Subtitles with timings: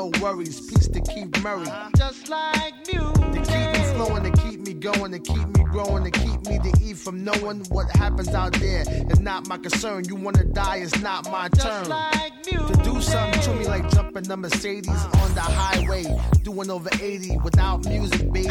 [0.00, 0.60] no worries.
[0.60, 1.90] Peace to keep Murray, uh-huh.
[1.94, 3.14] Just like music.
[3.14, 6.58] to keep me flowing, to keep me going, to keep me growing, to keep me
[6.58, 8.84] to eat from knowing what happens out there.
[8.86, 10.04] It's not my concern.
[10.06, 11.88] You wanna die, it's not my Just turn.
[11.90, 15.24] like To do something to me like jumping the Mercedes uh-huh.
[15.24, 16.04] on the highway,
[16.44, 18.48] doing over 80 without music, baby.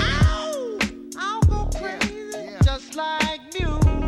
[1.17, 2.13] I'll go crazy.
[2.31, 2.59] yeah.
[2.61, 3.38] Just like.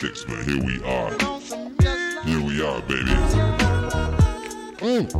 [0.00, 1.12] 76, but here we are.
[1.26, 3.10] on some just like Here we are, baby.
[4.80, 5.10] Mm.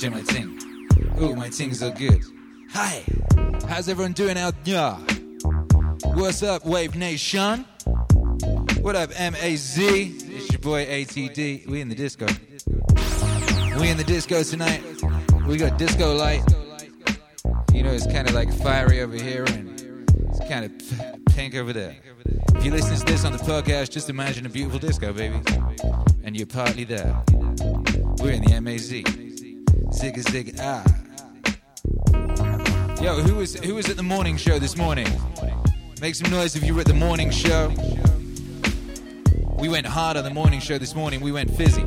[0.00, 0.58] Check my ting.
[1.20, 2.22] Ooh, my ting's so good.
[2.70, 3.04] Hi,
[3.68, 4.92] how's everyone doing out there?
[6.14, 7.66] What's up, Wave Nation?
[8.80, 10.21] What up, MAZ?
[10.62, 11.66] Boy ATD.
[11.66, 12.26] We in the disco.
[13.80, 14.80] We in the disco tonight.
[15.44, 16.44] We got disco light.
[17.74, 20.72] You know, it's kind of like fiery over here and it's kind of
[21.34, 21.96] pink over there.
[22.54, 25.40] If you listen to this on the podcast, just imagine a beautiful disco, baby.
[26.22, 27.20] And you're partly there.
[28.20, 29.02] We're in the MAZ.
[29.98, 30.84] Zigga zigga ah.
[33.02, 35.08] Yo, who was who was at the morning show this morning?
[36.00, 37.74] Make some noise if you were at the morning show.
[39.62, 41.20] We went hard on the morning show this morning.
[41.20, 41.84] We went fizzy.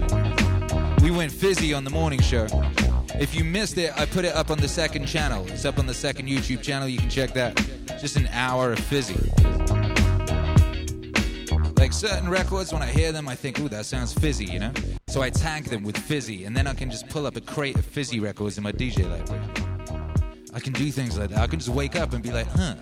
[1.04, 2.48] We went fizzy on the morning show.
[3.16, 5.46] If you missed it, I put it up on the second channel.
[5.50, 6.88] It's up on the second YouTube channel.
[6.88, 7.58] You can check that.
[8.00, 9.20] Just an hour of fizzy.
[11.78, 14.72] Like certain records, when I hear them, I think, ooh, that sounds fizzy, you know?
[15.08, 17.76] So I tag them with fizzy, and then I can just pull up a crate
[17.76, 19.44] of fizzy records in my DJ library.
[20.54, 21.40] I can do things like that.
[21.40, 22.76] I can just wake up and be like, huh,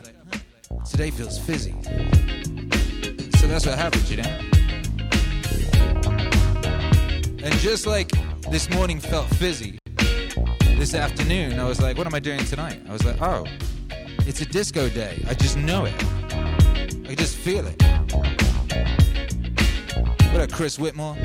[0.87, 1.73] today feels fizzy.
[3.39, 4.52] So that's what happens, you know?
[7.43, 8.09] And just like
[8.49, 9.77] this morning felt fizzy,
[10.77, 12.79] this afternoon I was like, what am I doing tonight?
[12.87, 13.45] I was like, oh,
[14.19, 15.21] it's a disco day.
[15.27, 15.93] I just know it.
[17.09, 17.83] I just feel it.
[20.31, 21.17] What up, Chris Whitmore?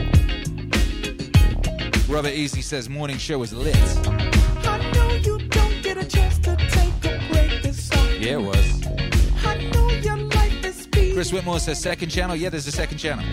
[2.09, 3.76] Robert Easy says morning show is lit.
[3.76, 8.11] I know you don't get a chance to take a break this summer.
[8.15, 8.87] Yeah, it was.
[9.44, 11.15] I know your life is speed.
[11.15, 12.35] Chris Whitmore says second channel.
[12.35, 13.25] Yeah, there's a second channel.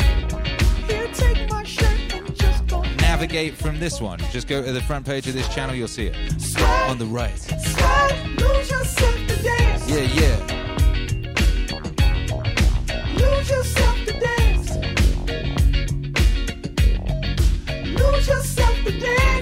[3.16, 4.20] Navigate from this one.
[4.34, 6.42] Just go to the front page of this channel, you'll see it.
[6.42, 7.40] slide, On the right.
[7.40, 9.36] slide, lose yourself to.
[9.88, 10.38] Yeah, yeah.
[13.16, 14.76] Lose yourself to dance.
[17.98, 19.35] Lose yourself to dance.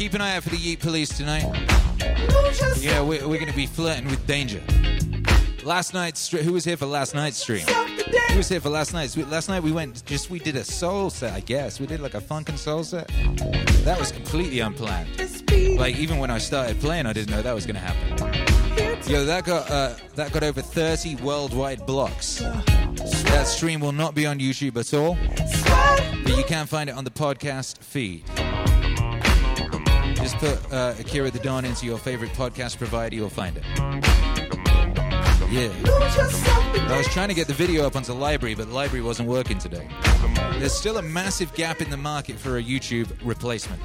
[0.00, 1.44] Keep an eye out for the Yeet Police tonight.
[2.78, 4.62] Yeah, we're, we're going to be flirting with danger.
[5.62, 7.66] Last night's who was here for last night's stream?
[8.30, 9.14] Who was here for last night's?
[9.18, 11.78] Last night we went just we did a soul set, I guess.
[11.80, 13.08] We did like a funk and soul set.
[13.84, 15.18] That was completely unplanned.
[15.78, 19.02] Like even when I started playing, I didn't know that was going to happen.
[19.06, 22.38] Yo, that got uh, that got over 30 worldwide blocks.
[22.38, 25.18] That stream will not be on YouTube at all,
[26.24, 28.24] but you can find it on the podcast feed.
[30.30, 33.64] Just put uh, Akira the Don into your favorite podcast provider, you'll find it.
[35.50, 35.72] Yeah.
[36.88, 39.28] I was trying to get the video up onto the library, but the library wasn't
[39.28, 39.88] working today.
[40.60, 43.80] There's still a massive gap in the market for a YouTube replacement.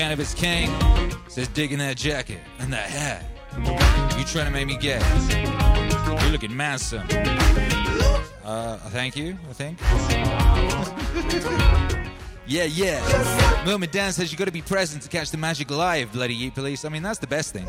[0.00, 0.70] Cannabis King.
[1.28, 3.22] Says digging that jacket and that hat.
[4.18, 4.98] You trying to make me gay?
[6.22, 7.06] You're looking mad, son.
[8.42, 9.78] Uh, thank you, I think.
[12.46, 13.62] yeah, yeah.
[13.66, 16.54] Moment Dan says you got to be present to catch the magic live, bloody Yeet
[16.54, 16.86] Police.
[16.86, 17.66] I mean, that's the best thing.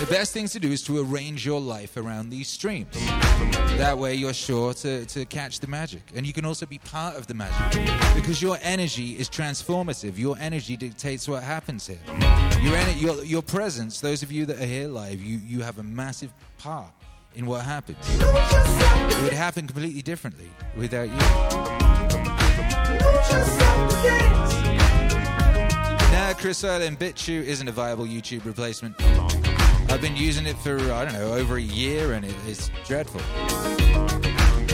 [0.00, 2.92] The best thing to do is to arrange your life around these streams.
[3.78, 6.02] That way, you're sure to, to catch the magic.
[6.14, 10.18] And you can also be part of the magic because your energy is transformative.
[10.18, 11.98] Your energy dictates what happens here.
[12.60, 15.82] Your, your, your presence, those of you that are here live, you, you have a
[15.82, 16.92] massive part
[17.34, 17.98] in what happens.
[18.10, 21.16] It would happen completely differently without you.
[26.12, 28.96] Nah, Chris Island BitChute isn't a viable YouTube replacement.
[29.94, 33.20] I've been using it for, I don't know, over a year and it, it's dreadful.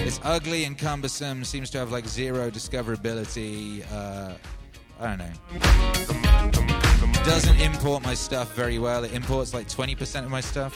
[0.02, 3.84] It's ugly and cumbersome, seems to have like zero discoverability.
[3.92, 4.32] Uh,
[4.98, 5.30] I don't know.
[7.24, 9.04] Doesn't import my stuff very well.
[9.04, 10.74] It imports like 20% of my stuff.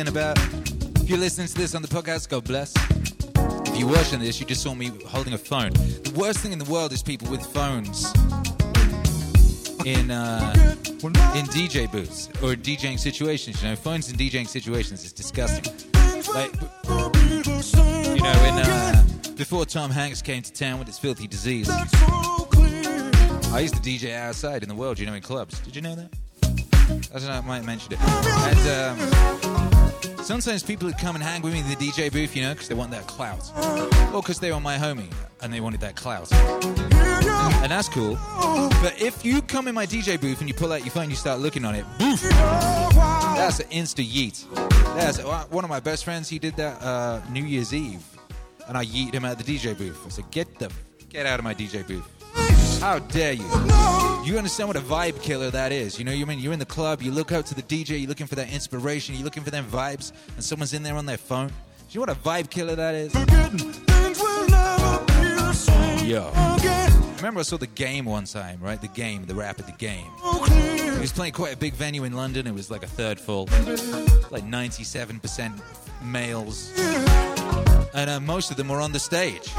[0.00, 0.38] Wiggling about.
[1.02, 2.72] If you're listening to this on the podcast, God bless.
[3.68, 5.72] If you're watching this, you just saw me holding a phone.
[5.72, 8.06] The worst thing in the world is people with phones
[9.84, 10.52] in uh,
[11.36, 13.62] in DJ booths or DJing situations.
[13.62, 15.72] You know, phones in DJing situations is disgusting.
[16.34, 16.52] Like,
[18.14, 19.04] you know, in uh,
[19.36, 24.62] before Tom Hanks came to town with his filthy disease, I used to DJ outside
[24.62, 24.98] in the world.
[24.98, 25.58] You know, in clubs.
[25.60, 26.10] Did you know that?
[27.14, 27.32] I don't know.
[27.32, 28.00] I might have mentioned it.
[28.00, 29.69] And um,
[30.22, 32.68] sometimes people would come and hang with me in the DJ booth, you know, because
[32.68, 33.50] they want that clout,
[34.14, 35.10] or because they were my homie
[35.42, 36.30] and they wanted that clout.
[36.32, 38.18] And that's cool.
[38.82, 41.16] But if you come in my DJ booth and you pull out your phone, you
[41.16, 44.46] start looking on it, boof, that's an insta yeet.
[44.96, 46.28] That's uh, one of my best friends.
[46.28, 48.02] He did that uh, New Year's Eve,
[48.68, 50.00] and I yeeted him out the DJ booth.
[50.04, 50.70] I said, "Get the
[51.08, 52.08] get out of my DJ booth."
[52.80, 53.44] How dare you?
[54.24, 55.98] You understand what a vibe killer that is?
[55.98, 58.08] You know, you mean you're in the club, you look out to the DJ, you're
[58.08, 61.18] looking for that inspiration, you're looking for them vibes, and someone's in there on their
[61.18, 61.48] phone.
[61.48, 61.54] Do
[61.90, 63.14] you know what a vibe killer that is?
[66.02, 66.30] Yo.
[67.16, 68.80] Remember I saw the game one time, right?
[68.80, 70.06] The game, the rap rapper, the game.
[70.94, 72.46] He was playing quite a big venue in London.
[72.46, 73.44] It was like a third full,
[74.30, 75.60] like 97%
[76.02, 76.72] males,
[77.94, 79.52] and uh, most of them were on the stage.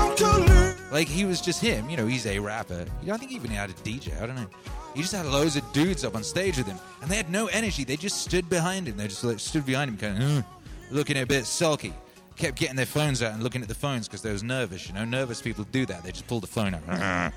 [0.91, 2.07] Like he was just him, you know.
[2.07, 2.85] He's a rapper.
[3.09, 4.21] I think he even had a DJ.
[4.21, 4.47] I don't know.
[4.93, 7.47] He just had loads of dudes up on stage with him, and they had no
[7.47, 7.83] energy.
[7.83, 8.97] They just stood behind him.
[8.97, 10.45] They just like, stood behind him, kind of
[10.91, 11.93] looking a bit sulky.
[12.35, 14.88] Kept getting their phones out and looking at the phones because they was nervous.
[14.88, 16.03] You know, nervous people do that.
[16.03, 17.33] They just pull the phone out.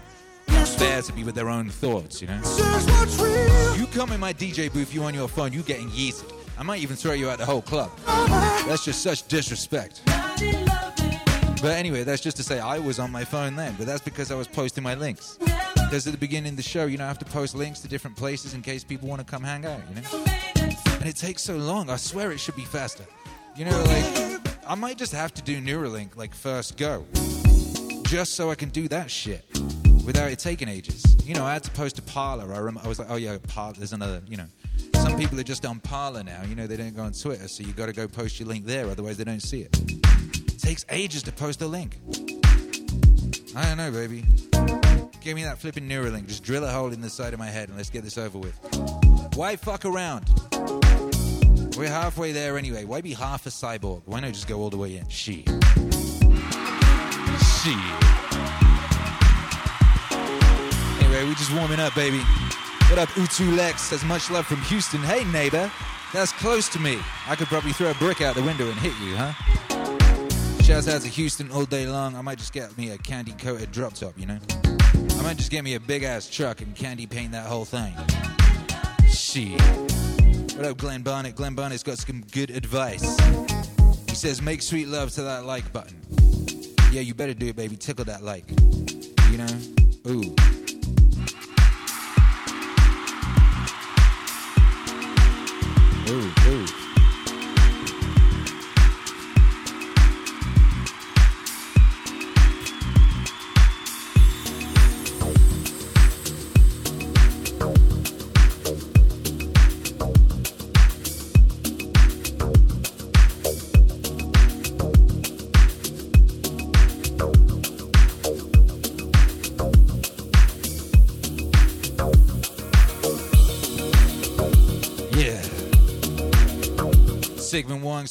[0.79, 2.21] There to be with their own thoughts.
[2.23, 2.41] You know.
[3.77, 6.33] You come in my DJ booth, you on your phone, you getting yeeted.
[6.59, 7.91] I might even throw you out the whole club.
[8.67, 10.03] That's just such disrespect.
[10.07, 14.31] But anyway, that's just to say I was on my phone then, but that's because
[14.31, 15.39] I was posting my links.
[15.75, 17.89] Because at the beginning of the show, you know, I have to post links to
[17.89, 20.25] different places in case people want to come hang out, you know?
[21.01, 21.91] And it takes so long.
[21.91, 23.05] I swear it should be faster.
[23.55, 27.05] You know, like, I might just have to do Neuralink, like, first go.
[28.05, 29.45] Just so I can do that shit
[30.05, 31.17] without it taking ages.
[31.25, 32.53] You know, I had to post to Parler.
[32.53, 34.47] I, rem- I was like, oh yeah, Parler, there's another, you know.
[35.05, 37.63] Some people are just on Parler now, you know, they don't go on Twitter, so
[37.63, 39.69] you got to go post your link there, otherwise they don't see it.
[39.79, 41.99] It takes ages to post a link.
[43.55, 44.25] I don't know, baby.
[45.21, 46.27] Give me that flipping Neuralink.
[46.27, 48.39] Just drill a hole in the side of my head and let's get this over
[48.39, 48.59] with.
[49.35, 50.25] Why fuck around?
[51.77, 52.87] We're halfway there anyway.
[52.87, 54.05] Why be half a cyborg?
[54.07, 55.07] Why not just go all the way in?
[55.11, 55.45] She.
[57.61, 57.77] She.
[61.05, 62.23] Anyway, we just warming up, baby.
[62.95, 63.83] What up, Utu Lex?
[63.83, 65.01] Says much love from Houston.
[65.01, 65.69] Hey, neighbor.
[66.13, 67.01] That's close to me.
[67.27, 69.33] I could probably throw a brick out the window and hit you, huh?
[70.63, 72.15] Shouts out to Houston all day long.
[72.15, 74.39] I might just get me a candy coated drop top, you know?
[75.19, 77.93] I might just get me a big ass truck and candy paint that whole thing.
[79.11, 79.61] Shit.
[80.57, 81.35] What up, Glenn Barnett?
[81.35, 83.19] Glenn Barnett's got some good advice.
[84.09, 86.01] He says, make sweet love to that like button.
[86.93, 87.75] Yeah, you better do it, baby.
[87.75, 88.49] Tickle that like.
[89.33, 89.59] You know?
[90.07, 90.54] Ooh.
[96.07, 96.84] Ooh, ooh.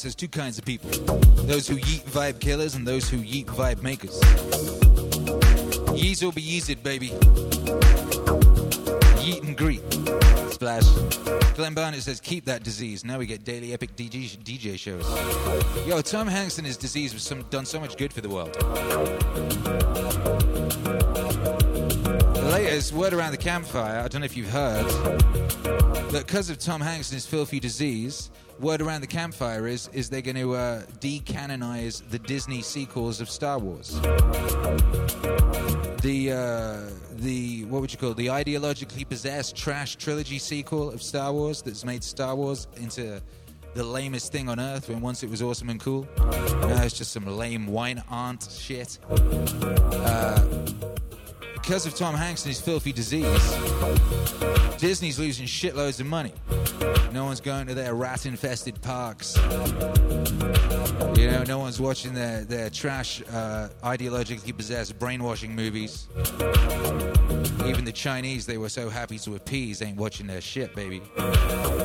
[0.04, 0.90] Says two kinds of people
[1.46, 4.20] those who yeet vibe killers and those who yeet vibe makers.
[5.96, 7.08] Yeez will be yeezed, baby.
[9.24, 9.80] Yeet and greet.
[10.52, 10.84] Splash.
[11.54, 13.02] Glenn Barnett says, keep that disease.
[13.02, 15.08] Now we get daily epic DJ, DJ shows.
[15.88, 18.52] Yo, Tom Hanks and his disease has some, done so much good for the world.
[22.34, 24.84] The latest word around the campfire, I don't know if you've heard,
[26.10, 28.30] that because of Tom Hanks and his filthy disease,
[28.60, 33.28] word around the campfire is is they're going to uh, decanonize the Disney sequels of
[33.28, 34.00] Star Wars.
[36.02, 38.16] The uh, the what would you call it?
[38.16, 43.20] the ideologically possessed trash trilogy sequel of Star Wars that's made Star Wars into
[43.74, 46.06] the lamest thing on earth when once it was awesome and cool.
[46.16, 48.98] Now it's just some lame wine aunt shit.
[49.10, 50.40] Uh,
[51.64, 53.56] because of Tom Hanks and his filthy disease,
[54.76, 56.34] Disney's losing shitloads of money.
[57.10, 59.38] No one's going to their rat infested parks.
[61.16, 66.08] You know, no one's watching their, their trash, uh, ideologically possessed brainwashing movies.
[67.64, 71.00] Even the Chinese they were so happy to appease ain't watching their shit, baby.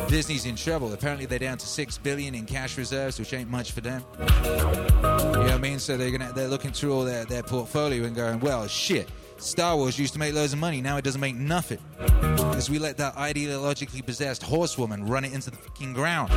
[0.09, 0.91] Disney's in trouble.
[0.91, 4.03] Apparently they're down to six billion in cash reserves, which ain't much for them.
[4.19, 5.79] You know what I mean?
[5.79, 9.07] So they're gonna they're looking through all their, their portfolio and going, well, shit.
[9.39, 10.81] Star Wars used to make loads of money.
[10.81, 11.79] Now it doesn't make nothing.
[11.97, 16.29] Because we let that ideologically possessed horsewoman run it into the fucking ground.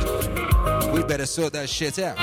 [0.93, 2.17] We better sort that shit out.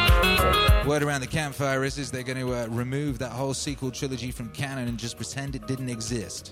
[0.87, 4.31] Word around the campfire is, is they're going to uh, remove that whole sequel trilogy
[4.31, 6.47] from canon and just pretend it didn't exist.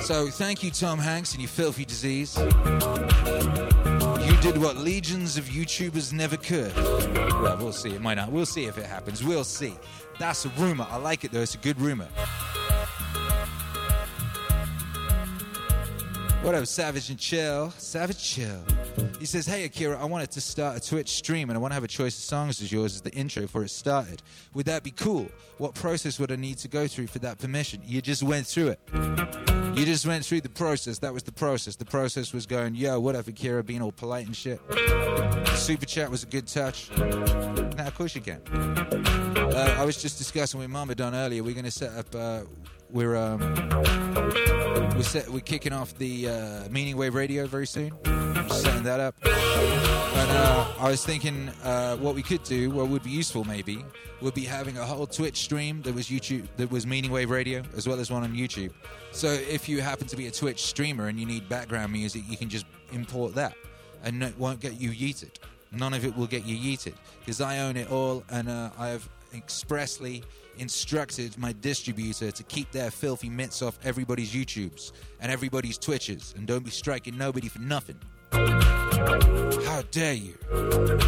[0.00, 2.38] So thank you, Tom Hanks, and your filthy disease.
[4.44, 6.76] Did what legions of YouTubers never could.
[6.76, 7.94] Well, we'll see.
[7.94, 8.30] It might not.
[8.30, 9.24] We'll see if it happens.
[9.24, 9.74] We'll see.
[10.18, 10.86] That's a rumor.
[10.90, 11.40] I like it though.
[11.40, 12.04] It's a good rumor.
[16.42, 17.70] What up, Savage and Chill?
[17.78, 18.62] Savage Chill.
[19.18, 21.74] He says, Hey Akira, I wanted to start a Twitch stream and I want to
[21.74, 24.20] have a choice of songs as yours as the intro for it started.
[24.52, 25.26] Would that be cool?
[25.56, 27.80] What process would I need to go through for that permission?
[27.82, 29.63] You just went through it.
[29.76, 30.98] You just went through the process.
[31.00, 31.74] That was the process.
[31.74, 33.26] The process was going, yo, what up,
[33.66, 34.60] being all polite and shit.
[35.54, 36.90] Super chat was a good touch.
[36.96, 38.40] Now, of course you can.
[38.46, 41.42] Uh, I was just discussing with Mama Don earlier.
[41.42, 42.14] We're going to set up.
[42.14, 42.42] Uh,
[42.94, 43.40] we're um,
[44.94, 47.92] we're set, we're kicking off the uh, Meaning Wave Radio very soon.
[48.04, 49.16] Just setting that up.
[49.24, 53.84] And uh, I was thinking uh, what we could do, what would be useful maybe,
[54.22, 57.62] would be having a whole Twitch stream that was YouTube, that was Meaning Wave Radio,
[57.76, 58.72] as well as one on YouTube.
[59.10, 62.36] So if you happen to be a Twitch streamer and you need background music, you
[62.36, 63.54] can just import that,
[64.04, 65.32] and it won't get you yeeted.
[65.72, 68.88] None of it will get you yeeted because I own it all, and uh, I
[68.88, 70.22] have expressly
[70.58, 76.46] instructed my distributor to keep their filthy mitts off everybody's YouTubes and everybody's Twitches, and
[76.46, 77.98] don't be striking nobody for nothing.
[78.32, 80.36] How dare you?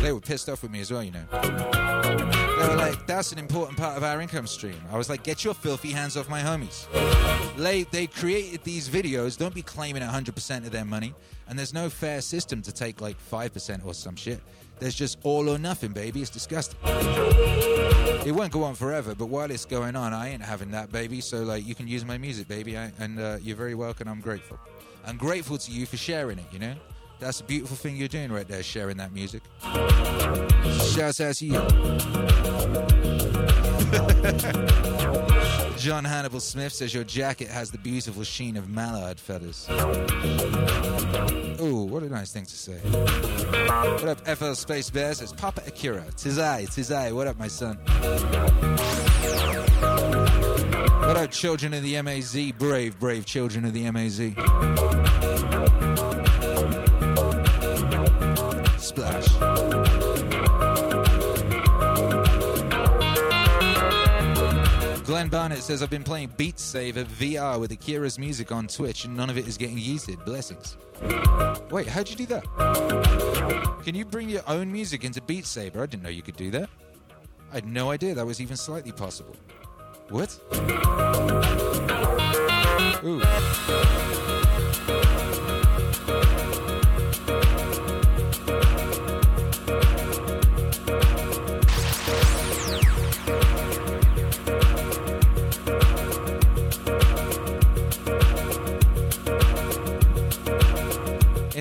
[0.03, 1.25] They were pissed off with me as well, you know.
[1.33, 4.80] They were like, that's an important part of our income stream.
[4.91, 6.87] I was like, get your filthy hands off my homies.
[7.56, 11.15] They, they created these videos, don't be claiming 100% of their money,
[11.49, 14.41] and there's no fair system to take like 5% or some shit.
[14.78, 16.21] There's just all or nothing, baby.
[16.21, 16.78] It's disgusting.
[18.26, 21.21] It won't go on forever, but while it's going on, I ain't having that, baby.
[21.21, 24.08] So, like, you can use my music, baby, I, and uh, you're very welcome.
[24.08, 24.58] I'm grateful.
[25.06, 26.75] I'm grateful to you for sharing it, you know?
[27.21, 29.45] That's a beautiful thing you're doing right there, sharing that music.
[30.93, 31.47] Shouts out to
[35.12, 35.23] you.
[35.78, 39.67] John Hannibal Smith says your jacket has the beautiful sheen of mallard feathers.
[41.60, 42.78] Ooh, what a nice thing to say.
[42.78, 46.04] What up, FL Space Bear says Papa Akira.
[46.17, 47.12] Tis I, tis I.
[47.12, 47.76] What up, my son?
[51.00, 52.52] What up, children of the MAZ?
[52.58, 54.32] Brave, brave children of the MAZ.
[65.26, 69.17] Glenn Barnett says, I've been playing Beat Saber VR with Akira's music on Twitch and
[69.17, 70.25] none of it is getting yeeted.
[70.25, 70.76] Blessings.
[71.69, 72.45] Wait, how'd you do that?
[73.82, 75.82] Can you bring your own music into Beat Saber?
[75.82, 76.71] I didn't know you could do that.
[77.50, 79.34] I had no idea that was even slightly possible.
[80.10, 80.39] What?
[83.04, 84.25] Ooh.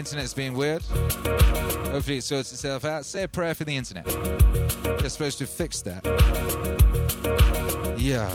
[0.06, 0.84] Internet's being weird.
[0.84, 3.06] Hopefully it sorts itself out.
[3.06, 4.06] Say a prayer for the internet.
[4.06, 6.06] They're supposed to fix that.
[7.98, 8.30] Yeah.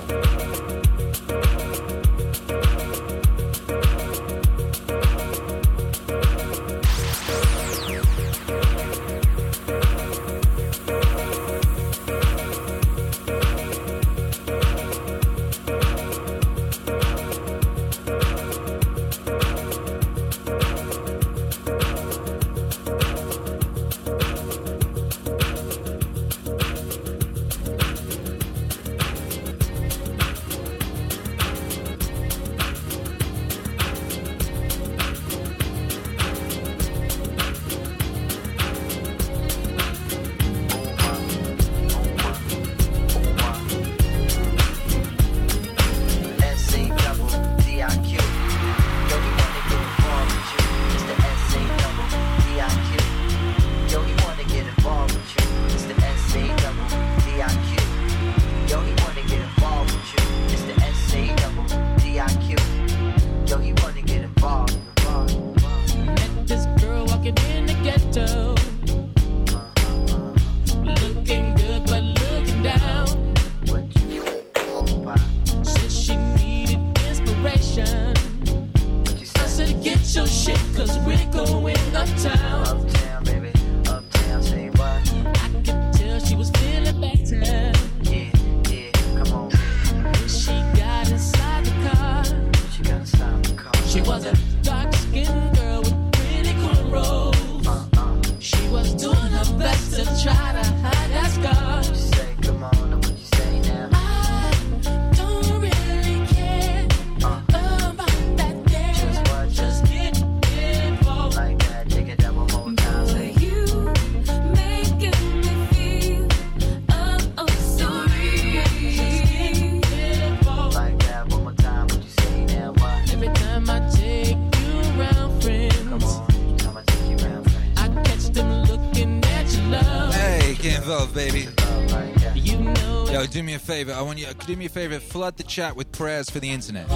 [133.70, 133.92] Favor.
[133.92, 134.26] I want you.
[134.26, 134.98] To do me a favor.
[134.98, 136.88] Flood the chat with prayers for the internet.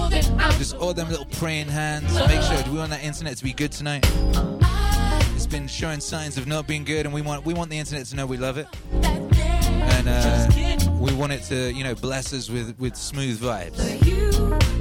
[0.57, 2.13] Just all them little praying hands.
[2.27, 2.61] Make sure.
[2.63, 4.05] Do we want that internet to be good tonight?
[5.35, 8.05] It's been showing signs of not being good, and we want we want the internet
[8.07, 12.49] to know we love it, and uh, we want it to you know bless us
[12.49, 14.74] with with smooth vibes.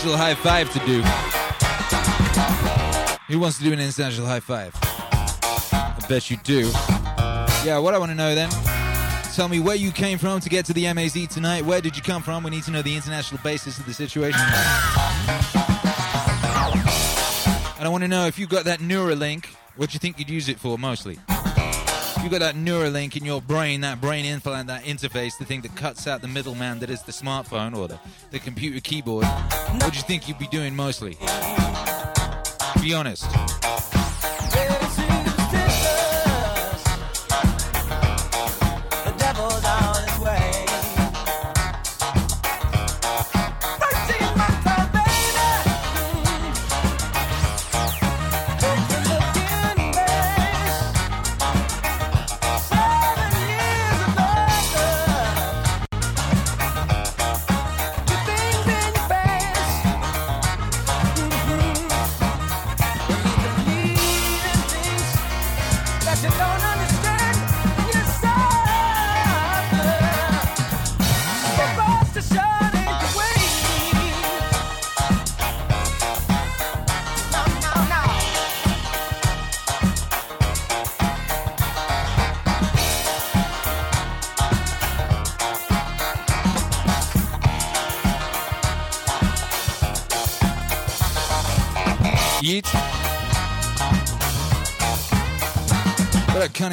[0.00, 1.02] International high five to do.
[3.30, 4.72] Who wants to do an international high five?
[4.82, 6.70] I bet you do.
[7.66, 8.48] Yeah, what I want to know then,
[9.34, 11.66] tell me where you came from to get to the MAZ tonight.
[11.66, 12.42] Where did you come from?
[12.42, 14.40] We need to know the international basis of the situation.
[17.78, 20.30] And I want to know if you got that Neuralink, what do you think you'd
[20.30, 21.18] use it for mostly.
[21.28, 25.60] If you got that Neuralink in your brain, that brain implant, that interface, the thing
[25.60, 27.98] that cuts out the middleman that is the smartphone or the,
[28.30, 29.26] the computer keyboard,
[29.78, 31.16] what do you think you'd be doing mostly?
[32.82, 33.26] Be honest.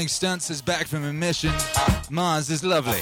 [0.05, 1.51] Stunts is back from a mission.
[2.11, 2.99] Mars is lovely.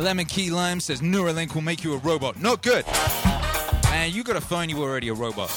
[0.00, 2.40] Lemon Key Lime says Neuralink will make you a robot.
[2.40, 2.86] Not good.
[3.84, 5.50] Man, you got a phone, you already a robot.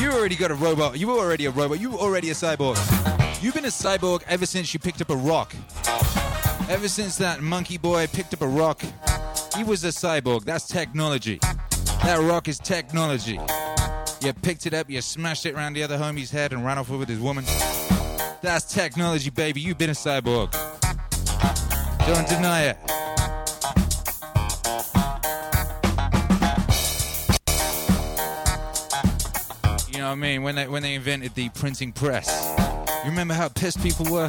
[0.00, 0.98] You already got a robot.
[0.98, 1.78] You were already a robot.
[1.78, 3.42] You already a cyborg.
[3.42, 5.52] You've been a cyborg ever since you picked up a rock.
[6.70, 8.80] Ever since that monkey boy picked up a rock,
[9.54, 10.44] he was a cyborg.
[10.44, 11.40] That's technology.
[12.04, 13.38] That rock is technology.
[14.24, 16.88] You picked it up, you smashed it around the other homie's head and ran off
[16.88, 17.44] with his woman.
[18.40, 19.60] That's technology, baby.
[19.60, 20.50] You've been a cyborg.
[22.06, 22.78] Don't deny it.
[29.92, 30.42] You know what I mean?
[30.42, 32.54] When they when they invented the printing press,
[33.04, 34.28] you remember how pissed people were?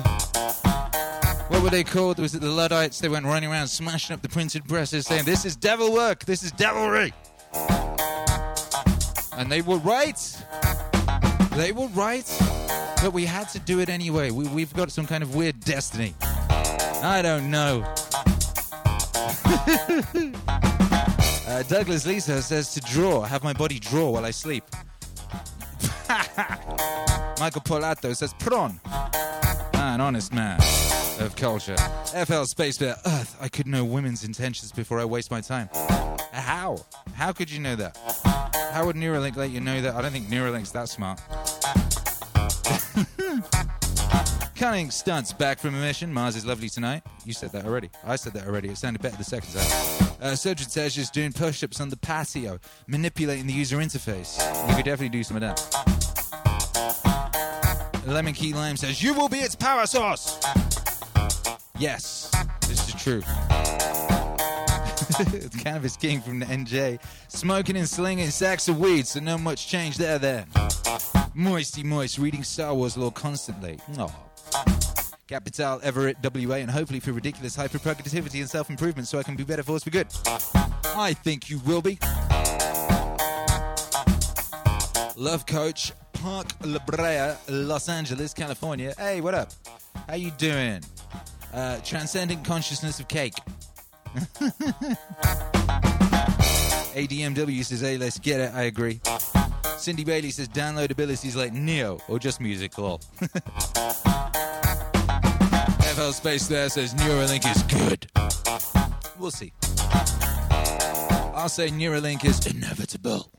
[1.48, 2.20] What were they called?
[2.20, 3.00] Was it the Luddites?
[3.00, 6.26] They went running around smashing up the printed presses, saying, "This is devil work.
[6.26, 7.14] This is devilry."
[9.38, 10.18] And they were right.
[11.52, 12.26] They were right.
[13.02, 14.32] But we had to do it anyway.
[14.32, 16.16] We, we've got some kind of weird destiny.
[16.20, 17.84] I don't know.
[21.48, 24.64] uh, Douglas Lisa says to draw, have my body draw while I sleep.
[27.40, 28.80] Michael Polato says prawn.
[28.86, 30.60] Ah, an honest man
[31.20, 31.76] of culture.
[32.26, 33.38] FL Space Bear Earth.
[33.42, 35.70] I could know women's intentions before I waste my time.
[36.32, 36.78] How?
[37.14, 37.98] How could you know that?
[38.76, 39.96] How would Neuralink let you know that?
[39.96, 41.22] I don't think Neuralink's that smart.
[44.58, 46.12] Cunning stunts back from a mission.
[46.12, 47.02] Mars is lovely tonight.
[47.24, 47.90] You said that already.
[48.04, 48.68] I said that already.
[48.68, 49.64] It sounded better the second time.
[50.20, 54.42] Uh, Sojan says just doing push ups on the patio, manipulating the user interface.
[54.68, 55.56] You could definitely do some of that.
[58.06, 60.38] Lemon Key Lime says, You will be its power source.
[61.80, 62.30] Yes,
[62.68, 63.22] this is true.
[65.20, 67.00] it's Cannabis King from the NJ.
[67.28, 70.48] Smoking and slinging sacks of weed, so no much change there then.
[71.36, 73.80] Moisty Moist, reading Star Wars lore constantly.
[74.00, 74.12] Aw.
[75.28, 79.44] Capital Everett WA, and hopefully for ridiculous hyperproductivity and self improvement so I can be
[79.44, 80.08] better force for good.
[80.96, 82.00] I think you will be.
[85.16, 88.94] Love Coach, Park La Brea, Los Angeles, California.
[88.98, 89.52] Hey, what up?
[90.10, 90.82] How you doing?
[91.54, 93.36] Uh, transcendent consciousness of cake.
[96.96, 98.54] ADMW says, hey, let's get it.
[98.54, 99.02] I agree.
[99.78, 102.78] Cindy Bailey says, download abilities like Neo or just music.
[102.78, 103.02] Lol.
[105.96, 108.08] FL Space there says, Neuralink is good.
[109.20, 109.52] We'll see.
[111.34, 113.30] I'll say Neuralink is inevitable.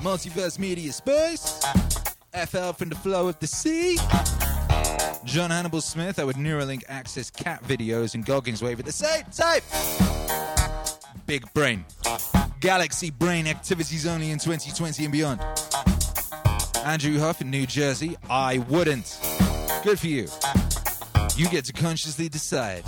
[0.00, 1.60] Multiverse Media Space.
[2.32, 3.98] FL from the flow of the sea.
[5.24, 9.24] John Hannibal Smith, I would Neuralink access cat videos and Goggins wave at the same
[9.32, 9.62] time.
[11.26, 11.84] Big brain.
[12.60, 15.40] Galaxy brain activities only in 2020 and beyond.
[16.84, 19.18] Andrew Huff in New Jersey, I wouldn't.
[19.82, 20.28] Good for you.
[21.36, 22.82] You get to consciously decide.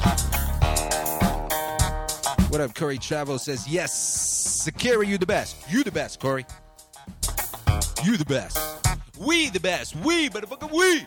[2.50, 5.56] What up, Corey Travel says, yes, Sakira, you the best.
[5.70, 6.44] You the best, Corey.
[8.04, 8.58] You the best.
[9.18, 9.96] We the best.
[9.96, 11.06] We, motherfucker, we.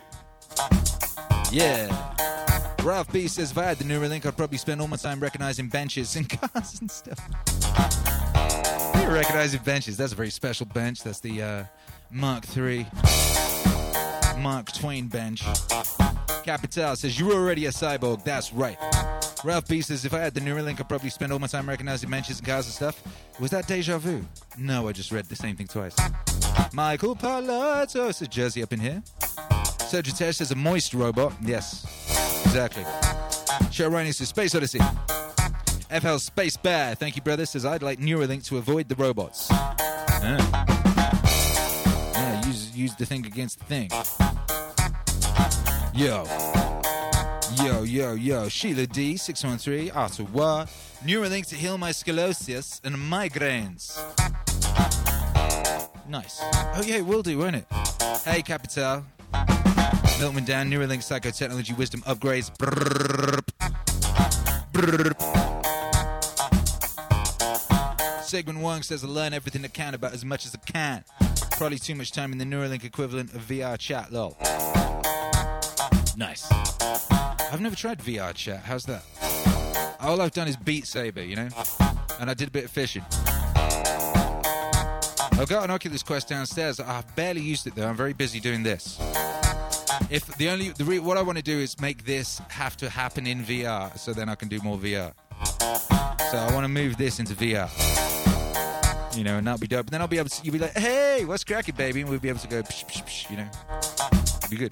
[1.52, 2.16] Yeah.
[2.84, 5.68] Ralph B says, if I had the Neuralink, I'd probably spend all my time recognizing
[5.68, 7.20] benches and cars and stuff.
[8.96, 9.98] You're recognizing benches.
[9.98, 11.04] That's a very special bench.
[11.04, 11.64] That's the uh,
[12.12, 12.86] Mark III,
[14.38, 15.44] Mark Twain bench.
[16.44, 18.24] Capital says, You're already a cyborg.
[18.24, 18.78] That's right.
[19.44, 22.10] Ralph B says, If I had the Neuralink, I'd probably spend all my time recognizing
[22.10, 23.04] benches and cars and stuff.
[23.40, 24.24] Was that deja vu?
[24.58, 25.96] No, I just read the same thing twice.
[26.74, 29.04] Michael Palazzo says, Jersey up in here.
[29.90, 31.34] Sagittarius says, A moist robot.
[31.42, 31.84] Yes,
[32.46, 32.84] exactly.
[33.72, 34.80] Sharoni says, Space Odyssey.
[35.90, 37.48] FL Space Bear, thank you, brother.
[37.48, 39.48] Says, I'd like Neuralink to avoid the robots.
[39.50, 40.38] Yeah,
[42.14, 43.90] yeah use, use the thing against the thing.
[45.96, 46.24] Yo.
[47.64, 48.48] Yo, yo, yo.
[48.48, 50.66] Sheila D, 613, Ottawa.
[51.04, 53.98] Neuralink to heal my scoliosis and migraines.
[56.08, 56.42] Nice.
[56.76, 57.66] Oh, yeah, it will do, won't it?
[58.24, 59.04] Hey, Capital.
[60.20, 62.52] Milkman down, Neuralink psychotechnology wisdom upgrades.
[62.58, 63.40] Brrrr.
[68.22, 71.06] Sigmund Wong says learn everything I can about as much as I can.
[71.52, 74.12] Probably too much time in the Neuralink equivalent of VR chat.
[76.18, 76.52] Nice.
[76.52, 78.64] I've never tried VR chat.
[78.66, 79.04] How's that?
[80.20, 80.50] I've done
[81.24, 81.48] you know?
[82.20, 83.06] And I did a bit of fishing.
[85.40, 86.82] I've got an Oculus Quest downstairs.
[86.82, 87.88] I've barely used it though.
[87.88, 89.00] I'm very busy doing this.
[90.10, 92.90] If the only the re, what I want to do is make this have to
[92.90, 95.14] happen in VR, so then I can do more VR.
[96.32, 97.70] So I want to move this into VR.
[99.18, 99.88] You know, and that'll be dope.
[99.88, 102.02] And then I'll be able to, you'll be like, hey, what's cracking, baby?
[102.02, 103.50] And we'll be able to go, psh, psh, psh, you know.
[104.50, 104.72] Be good.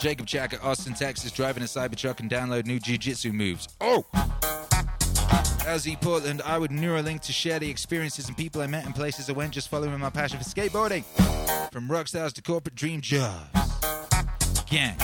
[0.00, 3.68] Jacob Jack at Austin, Texas, driving a Cybertruck and download new jiu-jitsu moves.
[3.80, 4.04] Oh!
[5.62, 9.30] LZ Portland, I would Neuralink to share the experiences and people I met and places
[9.30, 11.04] I went just following my passion for skateboarding.
[11.72, 13.61] From rock stars to corporate dream jobs.
[14.72, 14.96] Gang.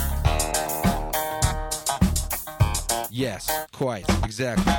[3.11, 4.73] Yes, quite, exactly.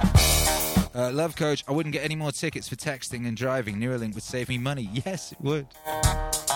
[0.96, 3.76] Uh, love coach, I wouldn't get any more tickets for texting and driving.
[3.76, 4.90] Neuralink would save me money.
[5.06, 5.68] Yes, it would.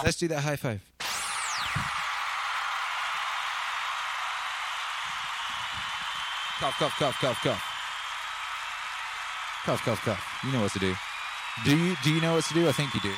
[0.04, 0.82] Let's do that high five.
[6.60, 7.64] Cough, cough, cough, cough, cough.
[9.64, 10.40] Cough, cough, cough.
[10.44, 10.96] You know what to do.
[11.66, 11.96] Do you?
[12.04, 12.68] Do you know what to do?
[12.68, 13.14] I think you do.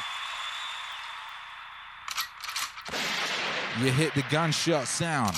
[3.79, 5.35] You hit the gunshot sound.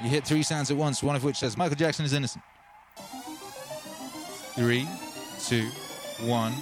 [0.00, 2.44] You hit three sounds at once, one of which says Michael Jackson is innocent.
[4.54, 4.86] Three,
[5.44, 5.68] two,
[6.20, 6.52] one.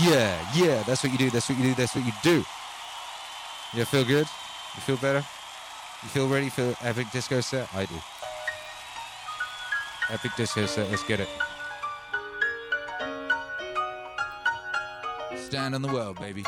[0.00, 2.44] Yeah, yeah, that's what you do, that's what you do, that's what you do.
[3.74, 4.26] You feel good?
[4.74, 5.24] You feel better?
[6.02, 7.72] You feel ready for epic disco set?
[7.72, 7.94] I do.
[10.10, 11.28] Epic disco set, let's get it.
[15.36, 16.44] Stand on the word, baby.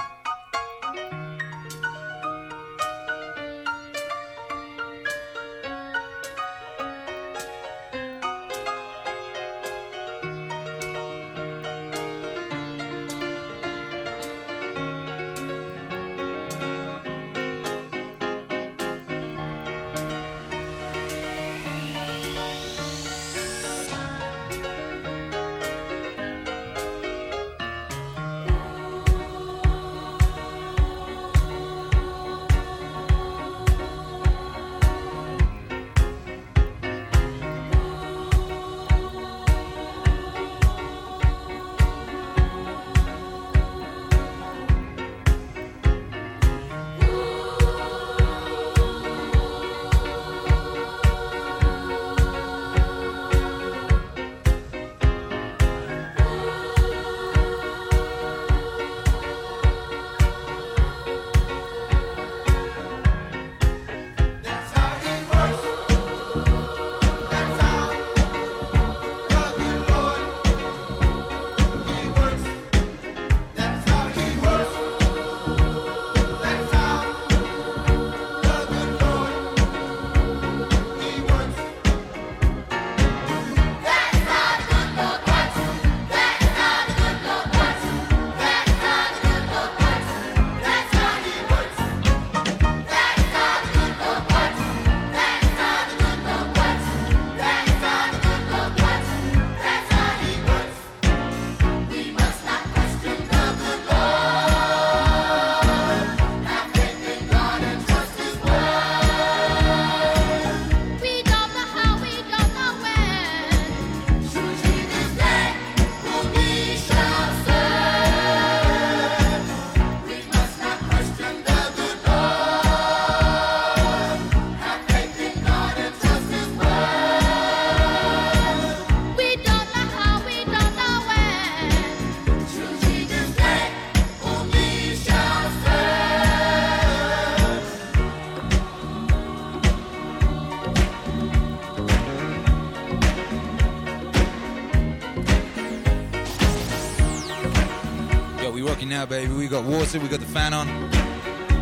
[149.45, 150.67] We got water, we got the fan on.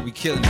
[0.04, 0.46] We killing it.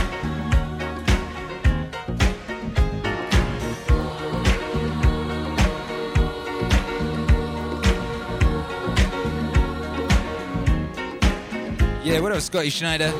[12.03, 13.11] Yeah, what up, Scotty Schneider?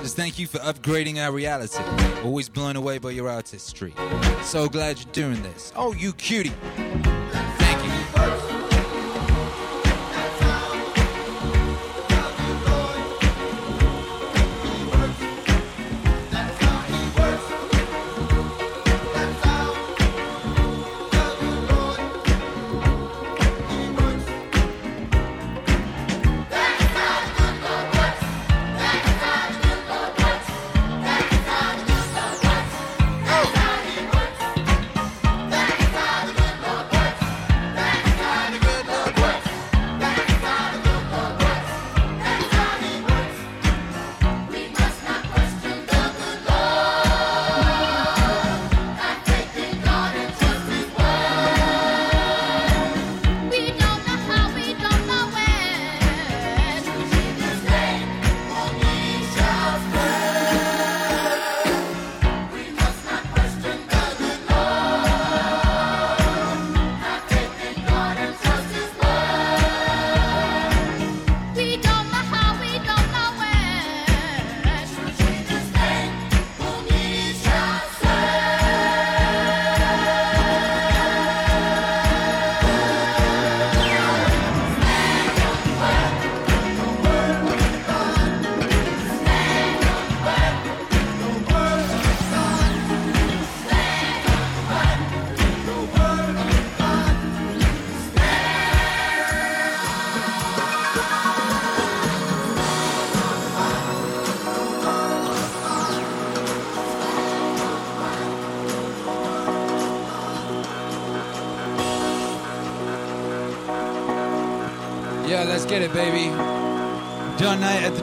[0.00, 1.84] Just thank you for upgrading our reality.
[2.24, 3.94] Always blown away by your artistry.
[4.42, 5.72] So glad you're doing this.
[5.76, 6.50] Oh, you cutie.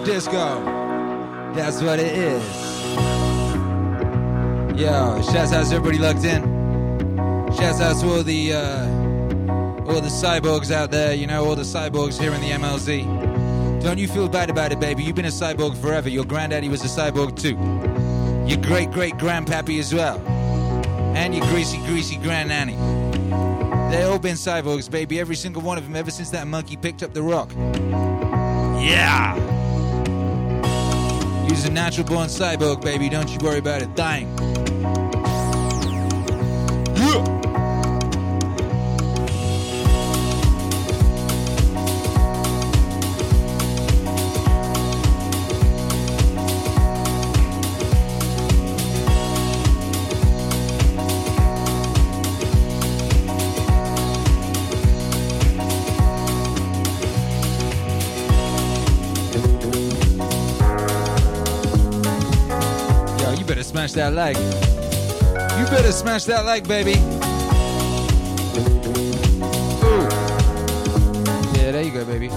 [0.10, 0.64] Disco.
[1.54, 2.44] That's what it is.
[4.80, 6.42] Yo, shouts out to everybody locked in.
[7.56, 8.88] Shouts out to all the uh,
[9.86, 11.14] all the cyborgs out there.
[11.14, 13.84] You know, all the cyborgs here in the MLZ.
[13.84, 15.04] Don't you feel bad about it, baby?
[15.04, 16.10] You've been a cyborg forever.
[16.10, 17.56] Your granddaddy was a cyborg too.
[18.50, 20.18] Your great great grandpappy as well,
[21.16, 22.74] and your greasy greasy granddaddy.
[23.96, 25.20] They all been cyborgs, baby.
[25.20, 27.52] Every single one of them, ever since that monkey picked up the rock.
[28.82, 29.59] Yeah.
[31.50, 33.10] He's a natural born cyborg, baby.
[33.10, 34.69] Don't you worry about a thing.
[63.90, 64.38] Smash that like.
[65.58, 66.92] You better smash that like, baby.
[69.82, 70.08] Ooh.
[71.58, 72.28] Yeah, there you go, baby.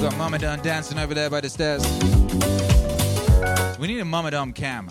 [0.00, 1.82] Got Mama Don dancing over there by the stairs.
[3.78, 4.90] We need a Mama Don cam.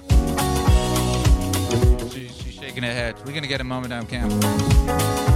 [2.11, 3.15] She's, she's shaking her head.
[3.25, 5.30] We're gonna get a Mama Don cam.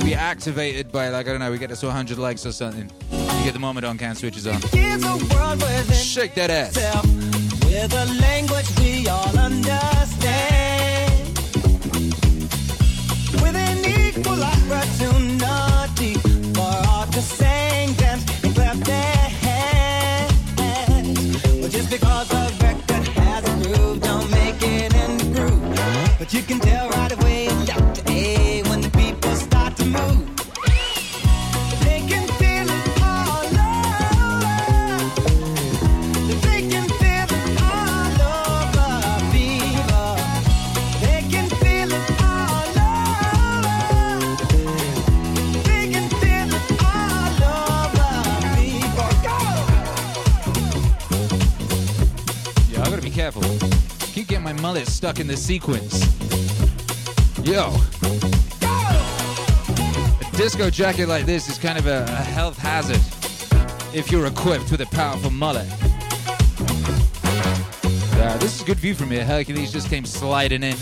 [0.00, 1.50] Maybe activated by like I don't know.
[1.50, 2.90] We get us to 100 likes or something.
[3.12, 4.60] You get the Mama Don can switches on.
[4.72, 6.76] Here's a world within Shake that ass.
[6.76, 7.04] itself
[7.64, 11.10] with a language we all understand.
[13.42, 14.42] With an equal
[55.00, 55.98] stuck in the sequence.
[57.42, 57.74] Yo.
[60.20, 63.00] A disco jacket like this is kind of a, a health hazard
[63.94, 65.66] if you're equipped with a powerful mullet.
[68.20, 69.24] Uh, this is a good view from here.
[69.24, 70.76] Hercules just came sliding in.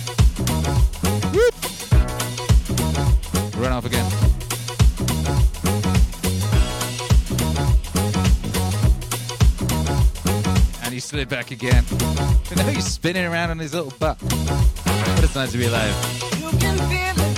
[11.19, 11.85] He back again.
[11.91, 14.19] And now he's spinning around on his little butt.
[14.21, 17.38] But it's nice to be alive.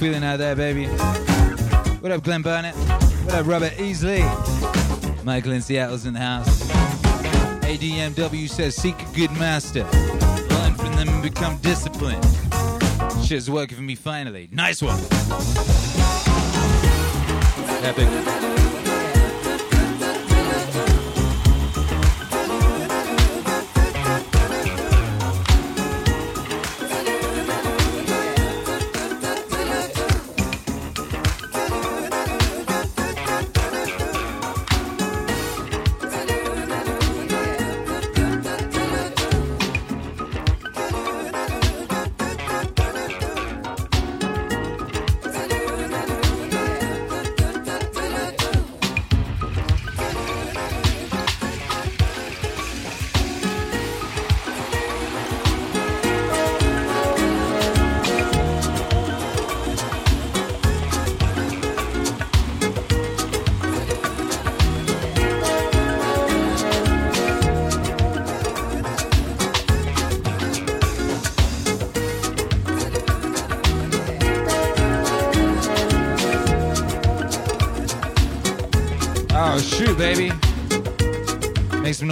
[0.00, 0.86] Feeling out there, baby?
[0.86, 2.74] What up, Glenn Burnett?
[2.74, 4.24] What up, Robert Easley?
[5.26, 6.62] Michael in Seattle's in the house.
[7.64, 9.82] ADMW says, seek a good master.
[9.84, 12.24] Learn from them and become disciplined.
[13.22, 14.48] Shit's working for me finally.
[14.50, 14.98] Nice one.
[17.84, 18.49] Epic.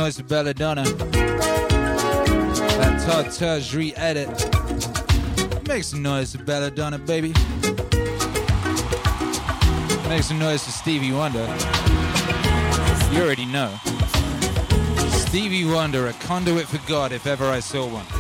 [0.09, 0.85] Noise for Belladonna.
[2.79, 4.29] That Todd Terje re-edit.
[5.69, 7.35] Make some noise for Belladonna, baby.
[10.09, 11.45] Make some noise for Stevie Wonder.
[13.13, 13.71] You already know.
[15.11, 18.18] Stevie Wonder, a conduit for God if ever I saw one.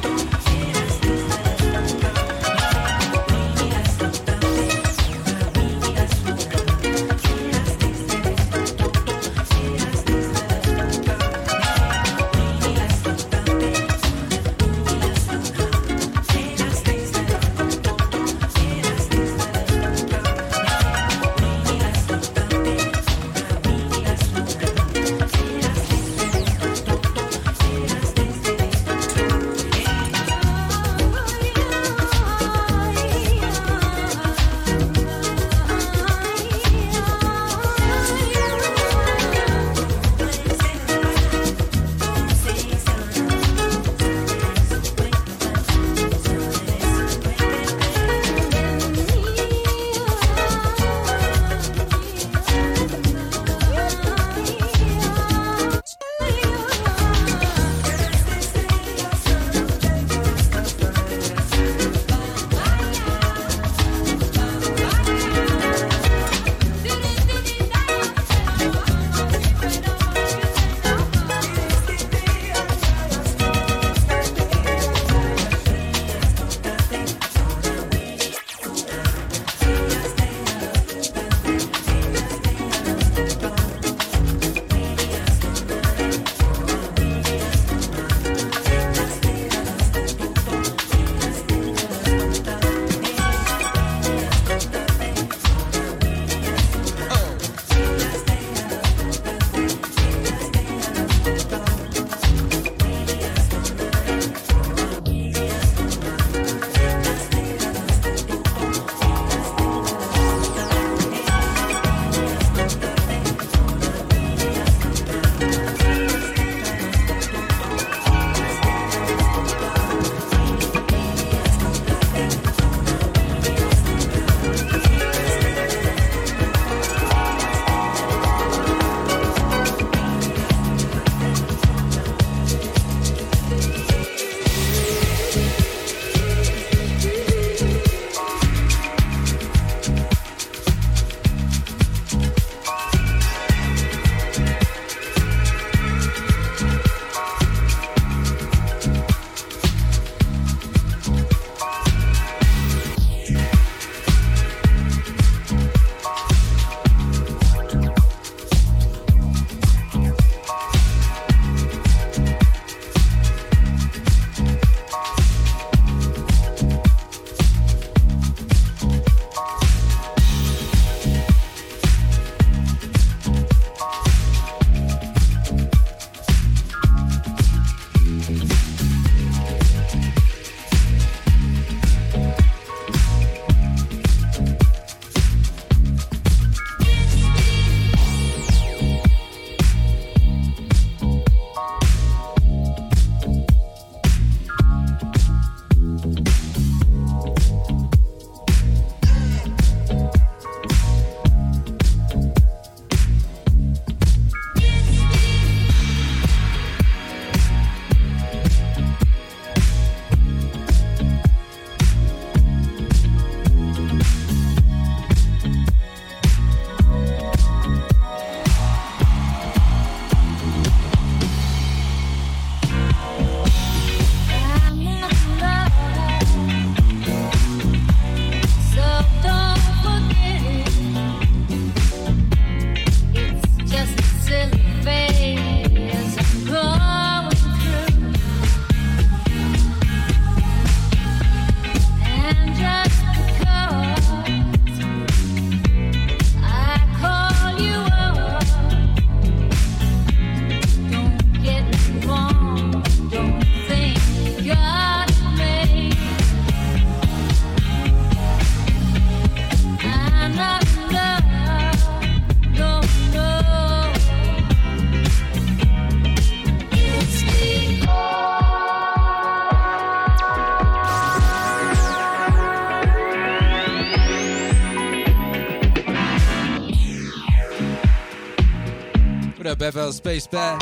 [279.62, 280.58] Up, FL Space Bear?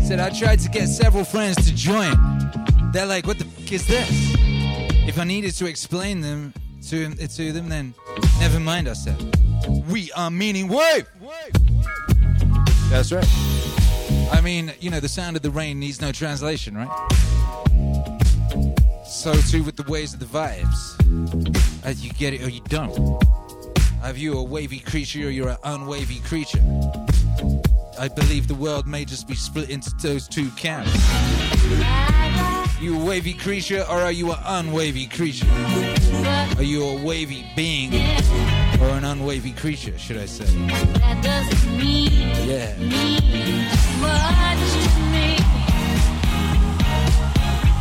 [0.00, 2.14] Said I tried to get several friends to join.
[2.92, 4.08] They're like, what the fuck is this?
[5.06, 6.52] If I needed to explain them
[6.88, 7.94] to, to them, then
[8.40, 9.16] never mind, I said.
[9.88, 11.06] We are meaning wave!
[12.90, 13.26] That's right.
[14.32, 16.90] I mean, you know, the sound of the rain needs no translation, right?
[19.06, 21.84] So too with the ways of the vibes.
[21.84, 23.22] Either you get it or you don't.
[24.02, 26.60] Are you a wavy creature or you're an unwavy creature?
[28.02, 30.90] I believe the world may just be split into those two camps.
[32.80, 35.46] You a wavy creature or are you an unwavy creature?
[36.58, 40.46] Are you a wavy being or an unwavy creature, should I say?
[40.96, 42.10] That doesn't mean
[42.44, 42.76] Yeah.
[42.78, 43.20] me.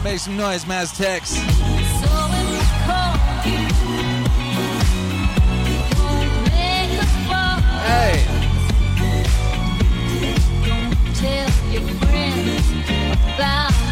[0.04, 1.30] Make some noise, Maztex.
[2.00, 2.22] So
[12.44, 13.91] your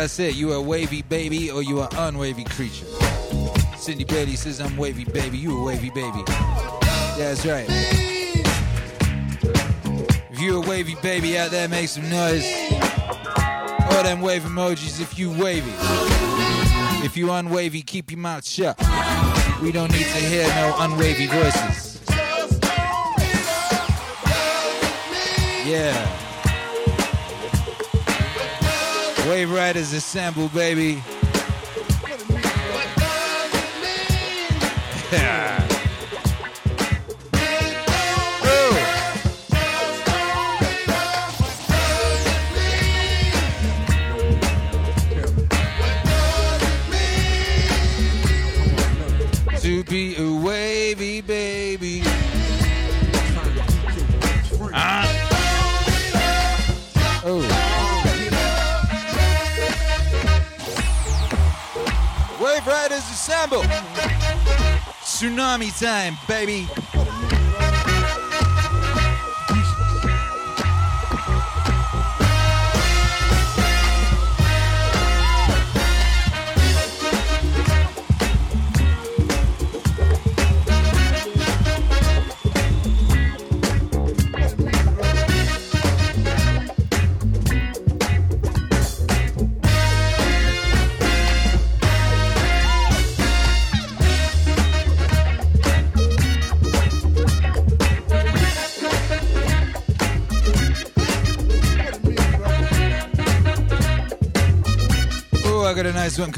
[0.00, 0.36] That's it.
[0.36, 2.86] You a wavy baby or you a unwavy creature.
[3.76, 5.38] Cindy Brady says I'm wavy baby.
[5.38, 6.22] You a wavy baby.
[7.18, 7.66] That's right.
[10.30, 12.46] If you a wavy baby out there, make some noise.
[13.90, 15.72] All them wave emojis if you wavy.
[17.04, 18.78] If you unwavy, keep your mouth shut.
[19.60, 22.00] We don't need to hear no unwavy voices.
[25.66, 26.27] Yeah.
[29.28, 31.02] Wave Riders assemble, baby.
[35.12, 35.57] Yeah.
[63.38, 63.62] Assemble.
[65.00, 66.66] Tsunami time, baby.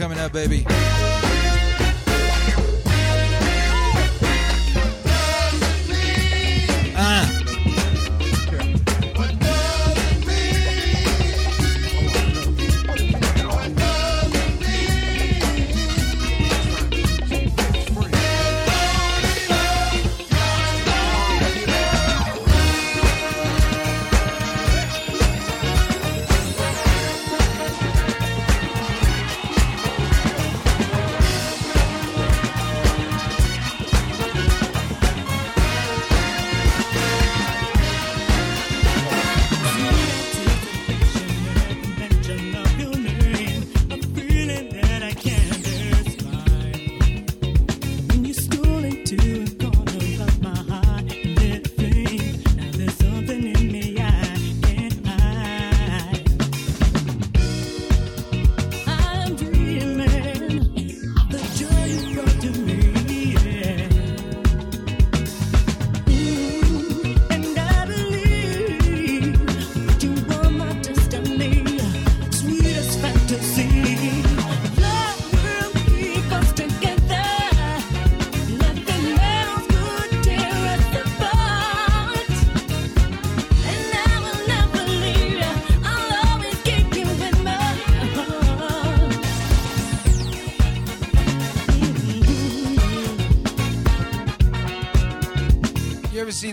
[0.00, 0.89] Coming up, baby.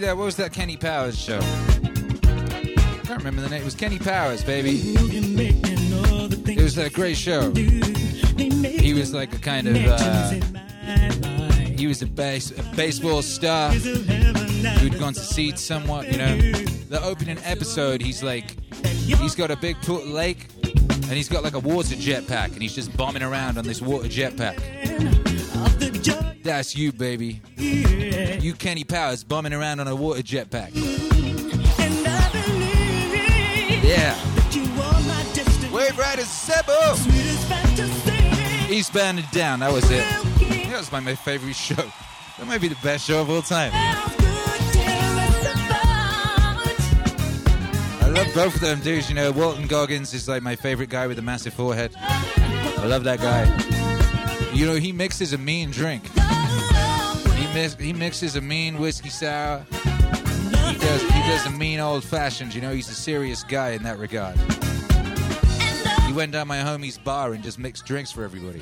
[0.08, 0.16] That?
[0.16, 1.40] What was that Kenny Powers show?
[1.40, 3.62] I can't remember the name.
[3.62, 4.80] It was Kenny Powers, baby.
[4.96, 7.52] It was a great show.
[7.52, 9.76] He was like a kind of.
[9.76, 10.30] Uh,
[11.76, 16.38] he was a, base, a baseball star who'd gone to seed somewhat, you know.
[16.38, 18.56] The opening episode, he's like,
[18.86, 22.74] he's got a big pool lake, and he's got like a water jetpack, and he's
[22.74, 24.77] just bombing around on this water jetpack.
[26.48, 27.42] That's you, baby.
[27.58, 30.72] You, Kenny Powers, bombing around on a water jetpack.
[33.84, 34.16] Yeah.
[35.74, 36.96] Wave Riders Sebo.
[38.72, 40.06] Eastbound and Down, that was it.
[40.70, 41.76] That was my, my favorite show.
[41.76, 43.72] That might be the best show of all time.
[48.02, 49.10] I love both of them dudes.
[49.10, 51.92] You know, Walton Goggins is like my favorite guy with a massive forehead.
[51.98, 54.54] I love that guy.
[54.54, 56.04] You know, he mixes a mean drink.
[57.58, 59.66] He, mix, he mixes a mean whiskey sour.
[59.72, 62.54] He does, he does a mean old fashioned.
[62.54, 64.38] You know, he's a serious guy in that regard.
[66.06, 68.60] He went down my homie's bar and just mixed drinks for everybody.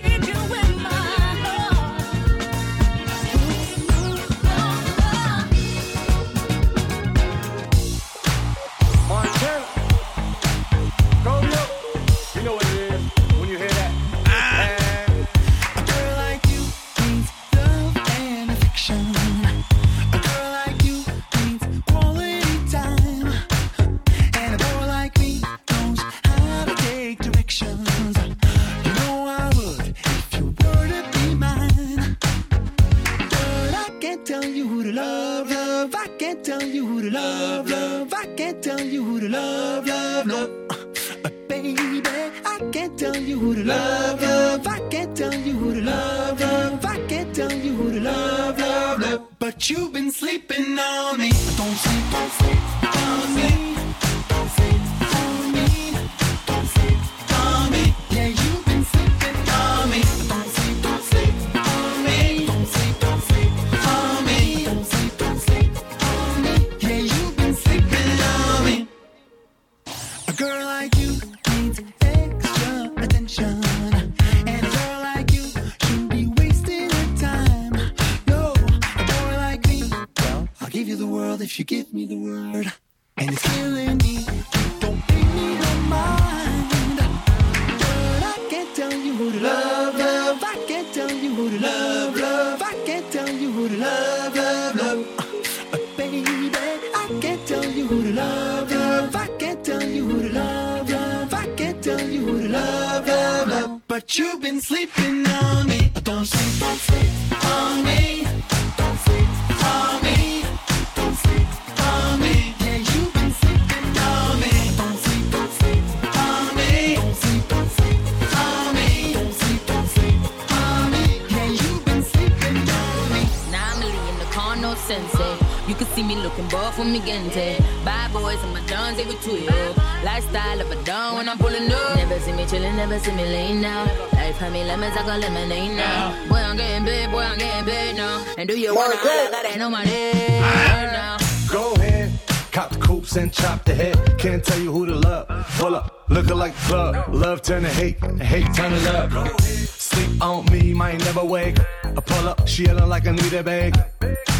[134.36, 136.28] Life had me lemons, I got lemonade now.
[136.28, 138.26] Boy, I'm getting paid, boy, I'm getting paid now.
[138.38, 141.16] And do you wanna holla, gotta know my name now.
[141.50, 142.12] Go ahead.
[142.52, 143.96] Cop the coops and chop the head.
[144.18, 145.28] Can't tell you who to love.
[145.58, 147.16] Pull up, looking like the club.
[147.16, 149.40] Love turn to hate, and hate turn to love.
[149.40, 151.58] Sleep on me, might never wake.
[151.86, 153.80] I pull up, she yelling like I need a bag.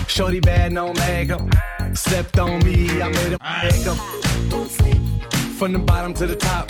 [0.10, 1.40] Shorty bad, no makeup.
[1.94, 3.98] Slept on me, I made her makeup.
[5.58, 6.70] From the bottom to the top.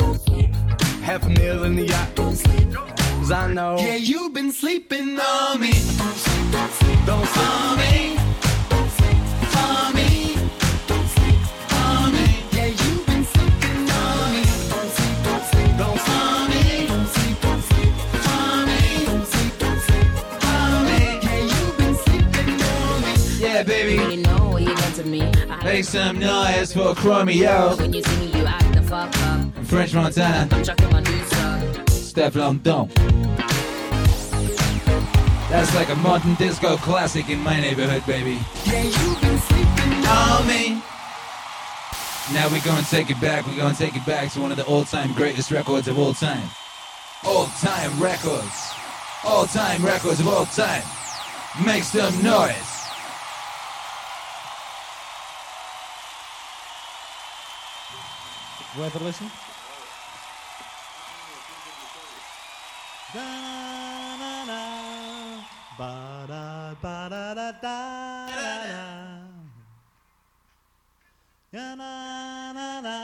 [1.01, 2.94] Half a meal in the yacht.
[3.25, 3.75] Cause I know.
[3.79, 5.71] Yeah, you've been sleeping on me.
[5.71, 7.49] Don't sleep, don't sleep Don't sleep.
[7.49, 8.19] on me.
[8.69, 10.35] Don't sleep on me.
[10.85, 12.43] Don't sleep on me.
[12.51, 14.43] Yeah, you've been sleeping on me.
[14.69, 16.21] Don't sleep, don't sleep Don't sleep.
[16.21, 16.85] on me.
[16.85, 17.93] Don't sleep, don't sleep
[18.29, 19.05] on me.
[19.07, 21.19] Don't sleep, don't sleep on me.
[21.25, 23.13] Yeah, you've been sleeping on me.
[23.39, 23.97] Yeah, baby.
[23.97, 25.21] Really know what you done to me.
[25.49, 27.75] I Make some noise for Chromeo.
[27.79, 29.65] When you see me, you act the fuck up.
[29.65, 30.47] French Montana.
[30.55, 31.01] I'm chucking my
[32.15, 32.89] new stuff.
[35.49, 38.39] That's like a modern disco classic in my neighborhood, baby.
[38.65, 40.81] Yeah, you've been sleeping on me.
[42.33, 43.45] Now we're gonna take it back.
[43.45, 46.49] We're gonna take it back to one of the all-time greatest records of all time.
[47.23, 48.71] All-time records.
[49.23, 50.83] All-time records of all time.
[51.65, 52.71] Make some noise.
[58.77, 59.44] Worth a listen?
[67.33, 68.85] da da da da
[71.51, 72.99] da na na na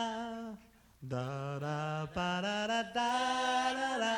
[1.01, 1.26] da
[1.59, 3.09] da ba da da da
[3.74, 4.15] da da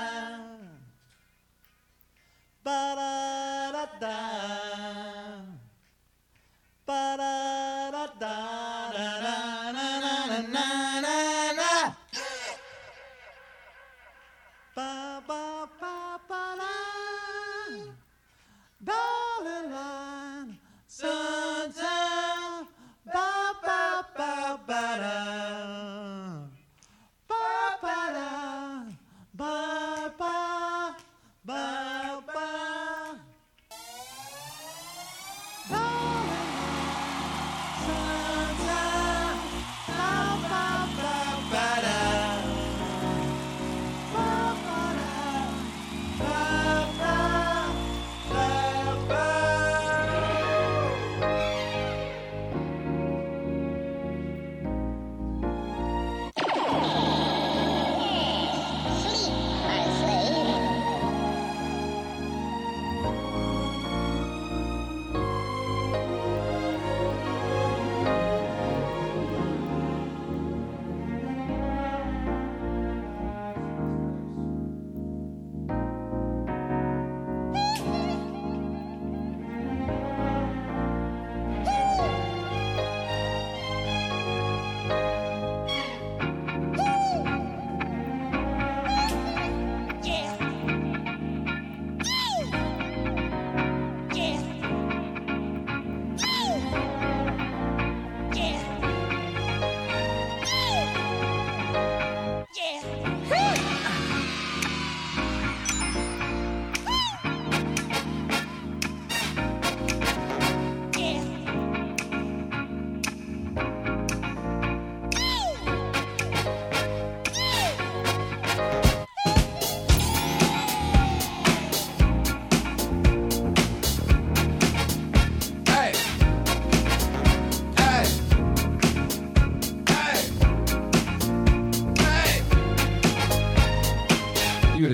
[2.65, 3.02] ba da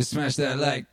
[0.01, 0.85] smash that like.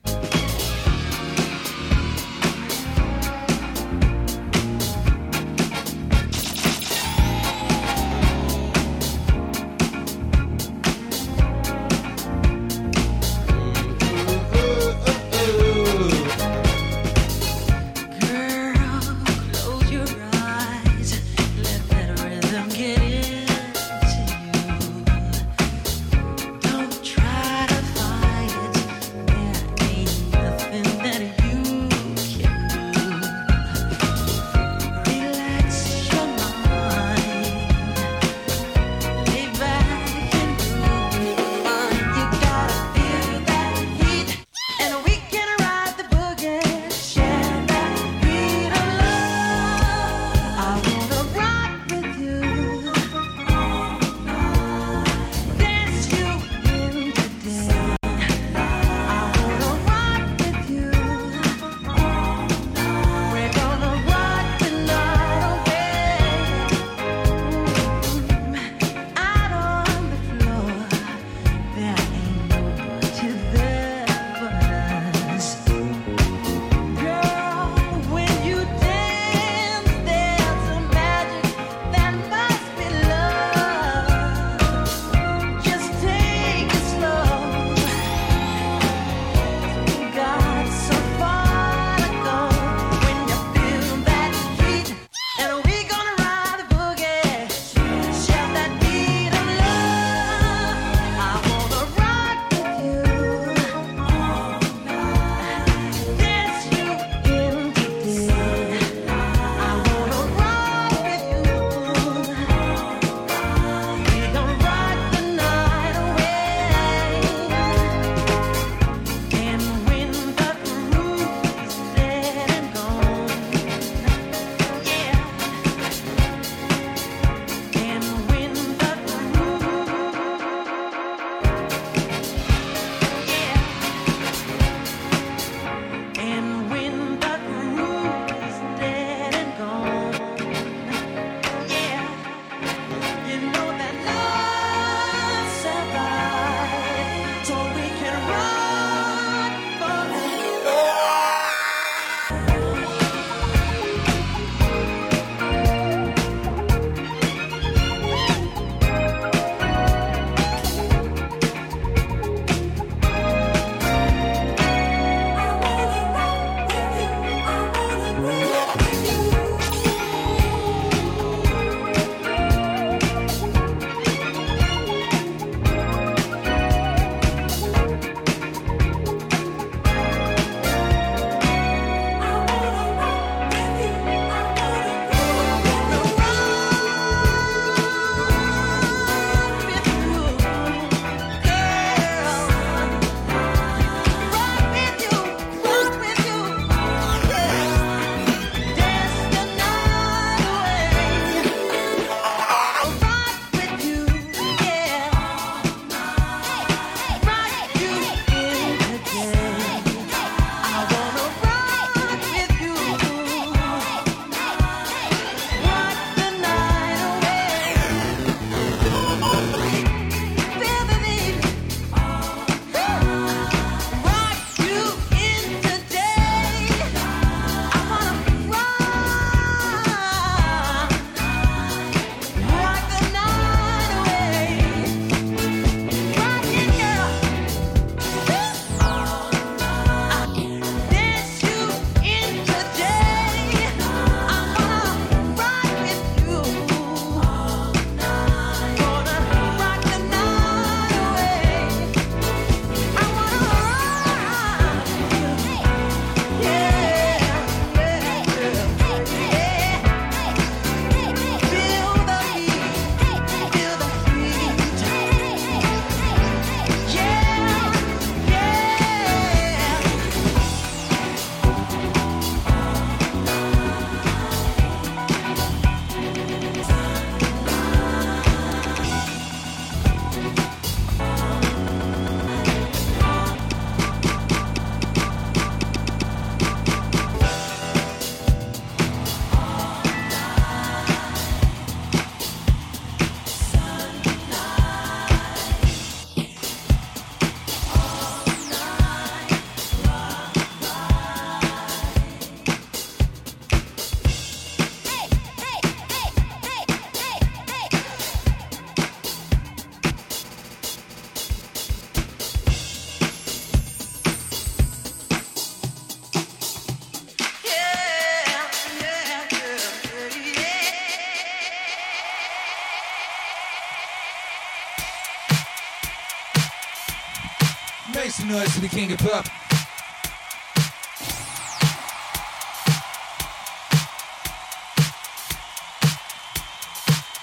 [328.77, 329.25] King of pop.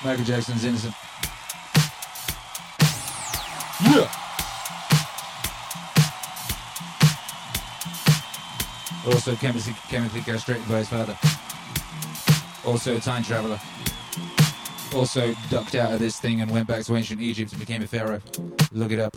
[0.03, 0.95] Michael Jackson's innocent.
[3.84, 4.09] Yeah.
[9.05, 11.15] Also chemically, chemically castrated by his father.
[12.65, 13.59] Also a time traveler.
[14.95, 17.88] Also ducked out of this thing and went back to ancient Egypt and became a
[17.88, 18.21] pharaoh.
[18.71, 19.15] Look it up.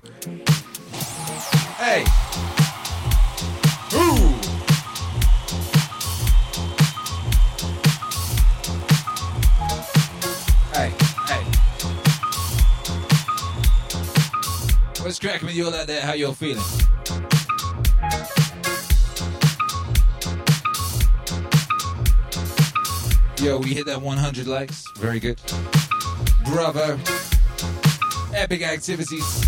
[15.26, 16.00] What's cracking with you all out there?
[16.02, 16.62] How you all feeling?
[23.42, 24.84] Yo, we hit that 100 likes.
[24.98, 25.40] Very good.
[26.44, 26.96] Bravo.
[28.36, 29.44] Epic activities.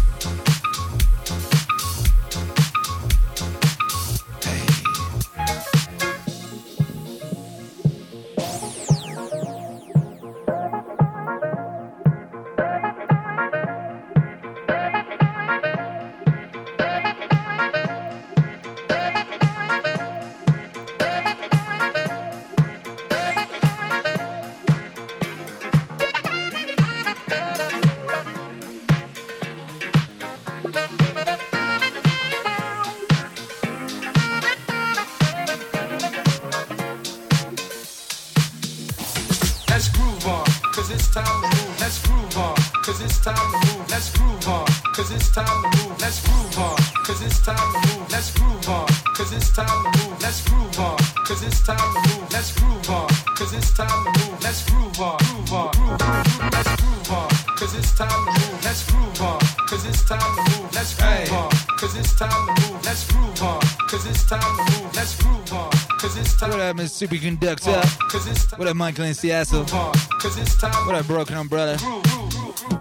[66.99, 68.59] Superconductor?
[68.59, 69.65] What up, Michael and Seattle?
[69.65, 71.77] cause it's time What up, Broken Umbrella?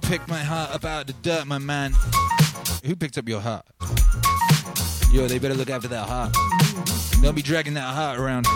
[0.02, 1.94] Pick my heart up out of the dirt, my man.
[2.84, 3.64] Who picked up your heart?
[5.12, 6.34] Yo, they better look after that heart.
[7.22, 8.48] Don't be dragging that heart around.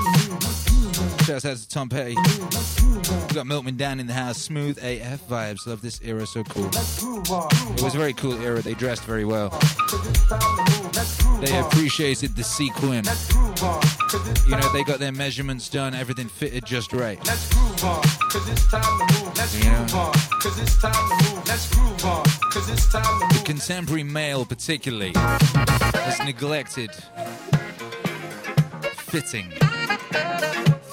[1.26, 2.16] Shouts out to Tom Petty.
[2.16, 4.40] We got Milkman down in the house.
[4.40, 5.68] Smooth AF vibes.
[5.68, 6.70] Love this era, so cool.
[6.70, 8.64] It was a very cool era.
[8.64, 9.52] They dressed very well.
[11.42, 13.04] They appreciated the sequin.
[14.48, 15.94] You know, they got their measurements done.
[15.96, 17.18] Everything fitted just right.
[17.26, 19.38] Let's groove on, cause it's time to move.
[19.38, 21.48] Let's groove on, cause it's time to move.
[21.48, 26.92] Let's groove on, cause it's time to The contemporary male, particularly, has neglected
[28.96, 29.52] fitting.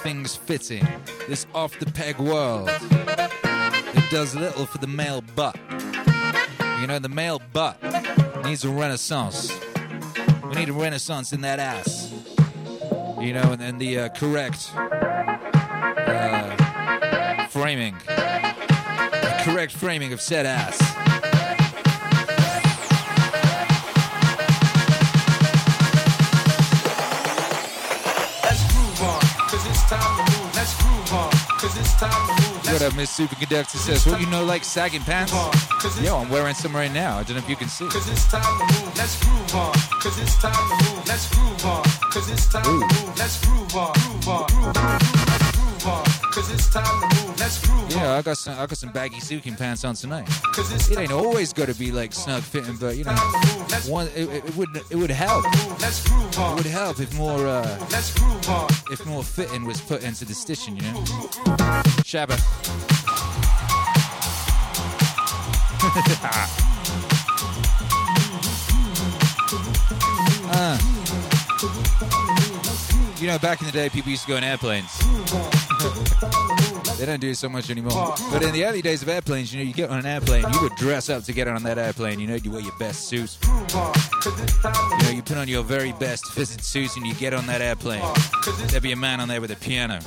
[0.03, 0.87] Things fitting.
[1.27, 2.69] This off the peg world.
[2.71, 5.57] It does little for the male butt.
[6.81, 7.81] You know, the male butt
[8.43, 9.51] needs a renaissance.
[10.49, 12.11] We need a renaissance in that ass.
[13.21, 14.71] You know, and, the uh, correct
[16.07, 16.55] uh,
[17.49, 17.95] framing.
[18.07, 21.08] The correct framing of said ass.
[32.79, 35.33] What up, Miss Superconductor says, What you know, like sagging pants?
[36.01, 37.17] Yo, I'm wearing some right now.
[37.17, 37.85] I don't know if you can see.
[37.89, 38.97] Cause it's time to move.
[38.97, 41.05] Let's groove on, cause it's time to move.
[41.05, 43.17] Let's groove on, cause it's time to move.
[43.17, 44.99] Let's groove on, groove on, groove on.
[45.27, 47.37] Let's groove on, cause it's time to move.
[47.37, 47.91] Let's groove on.
[47.91, 48.53] Yeah, I got some.
[48.53, 50.29] I got some baggy suiking pants on tonight.
[50.53, 53.11] Cause it's It ain't always got to be like snug fitting, but you know,
[53.87, 55.43] one it, it, would it would help.
[55.43, 58.69] Groove It would help if more uh, Let's groove on.
[58.89, 61.83] if more fitting was put into the stitching, you know.
[62.09, 62.39] Shabba.
[70.51, 70.79] Uh.
[73.19, 74.89] You know, back in the day, people used to go in airplanes.
[76.99, 78.13] they don't do it so much anymore.
[78.29, 80.61] But in the early days of airplanes, you know, you get on an airplane, you
[80.61, 82.19] would dress up to get on that airplane.
[82.19, 83.37] You know, you wear your best suit.
[83.41, 87.61] You know, you put on your very best fitted suit and you get on that
[87.61, 88.03] airplane.
[88.67, 89.99] There'd be a man on there with a piano.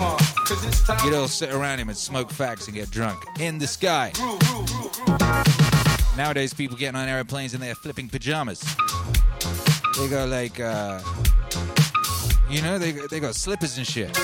[1.02, 4.12] You'd all sit around him and smoke fags and get drunk in the sky.
[6.18, 8.60] Nowadays, people getting on airplanes and they're flipping pajamas.
[9.98, 11.00] They go like, uh,
[12.50, 14.14] you know, they they got slippers and shit.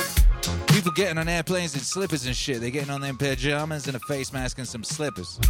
[0.78, 2.60] People getting on airplanes in slippers and shit.
[2.60, 5.40] They're getting on them pajamas and a face mask and some slippers.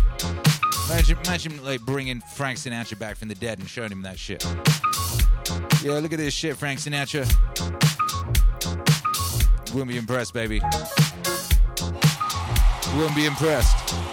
[0.89, 4.43] Imagine, imagine like bringing Frank Sinatra back from the dead and showing him that shit.
[5.85, 7.29] Yo, look at this shit, Frank Sinatra.
[9.75, 10.63] Wouldn't be impressed, baby.
[12.97, 14.08] Wouldn't be impressed.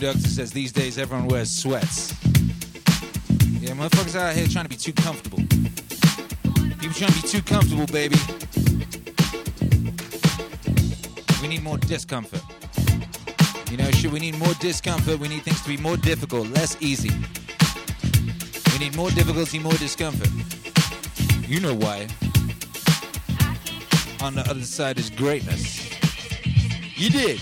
[0.00, 2.12] Miss Superconductor says these days everyone wears sweats.
[3.60, 5.38] Yeah, motherfuckers out here trying to be too comfortable.
[6.78, 8.16] People trying to be too comfortable, baby.
[11.42, 12.40] We need more discomfort.
[13.70, 15.18] You know, shit, we need more discomfort.
[15.18, 17.10] We need things to be more difficult, less easy.
[18.72, 20.30] We need more difficulty, more discomfort.
[21.46, 22.08] You know why.
[24.22, 25.90] On the other side is greatness.
[26.96, 27.40] You did.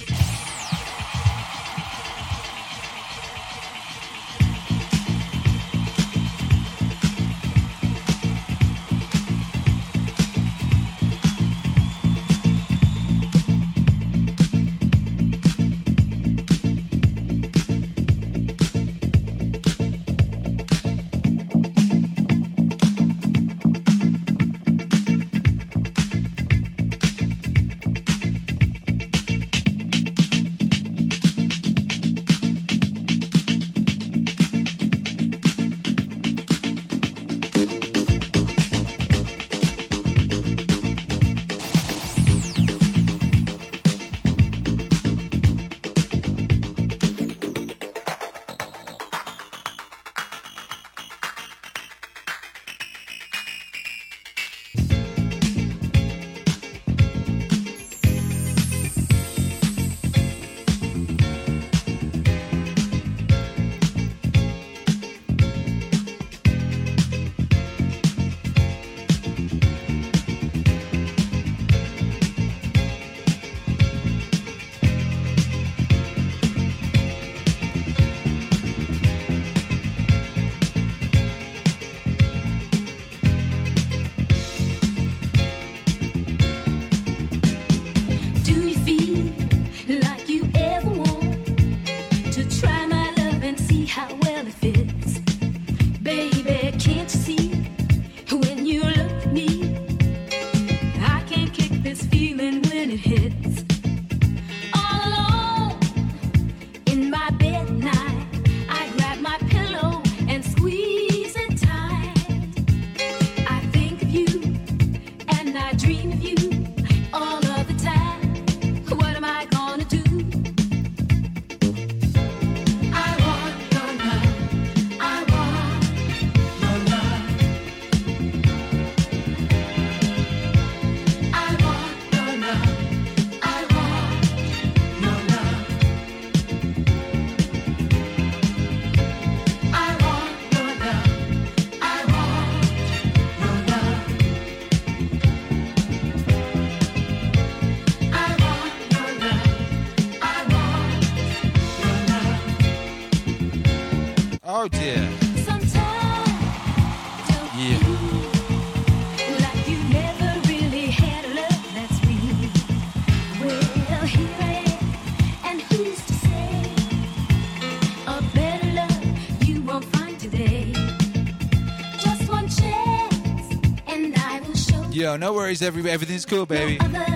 [175.09, 175.90] Yo, no worries, everybody.
[175.90, 176.78] Everything's cool, baby.
[176.80, 177.06] other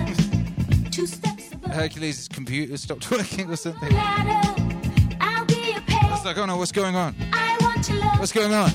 [0.89, 3.87] two steps above Hercules' computer stopped working or something.
[3.87, 4.63] the ladder.
[5.21, 7.15] I'll be a I was like, oh no, what's going on?
[7.33, 8.01] I want your.
[8.17, 8.71] What's going on?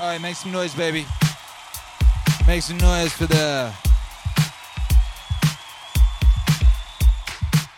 [0.00, 1.04] All right, make some noise, baby.
[2.46, 3.72] Make some noise for the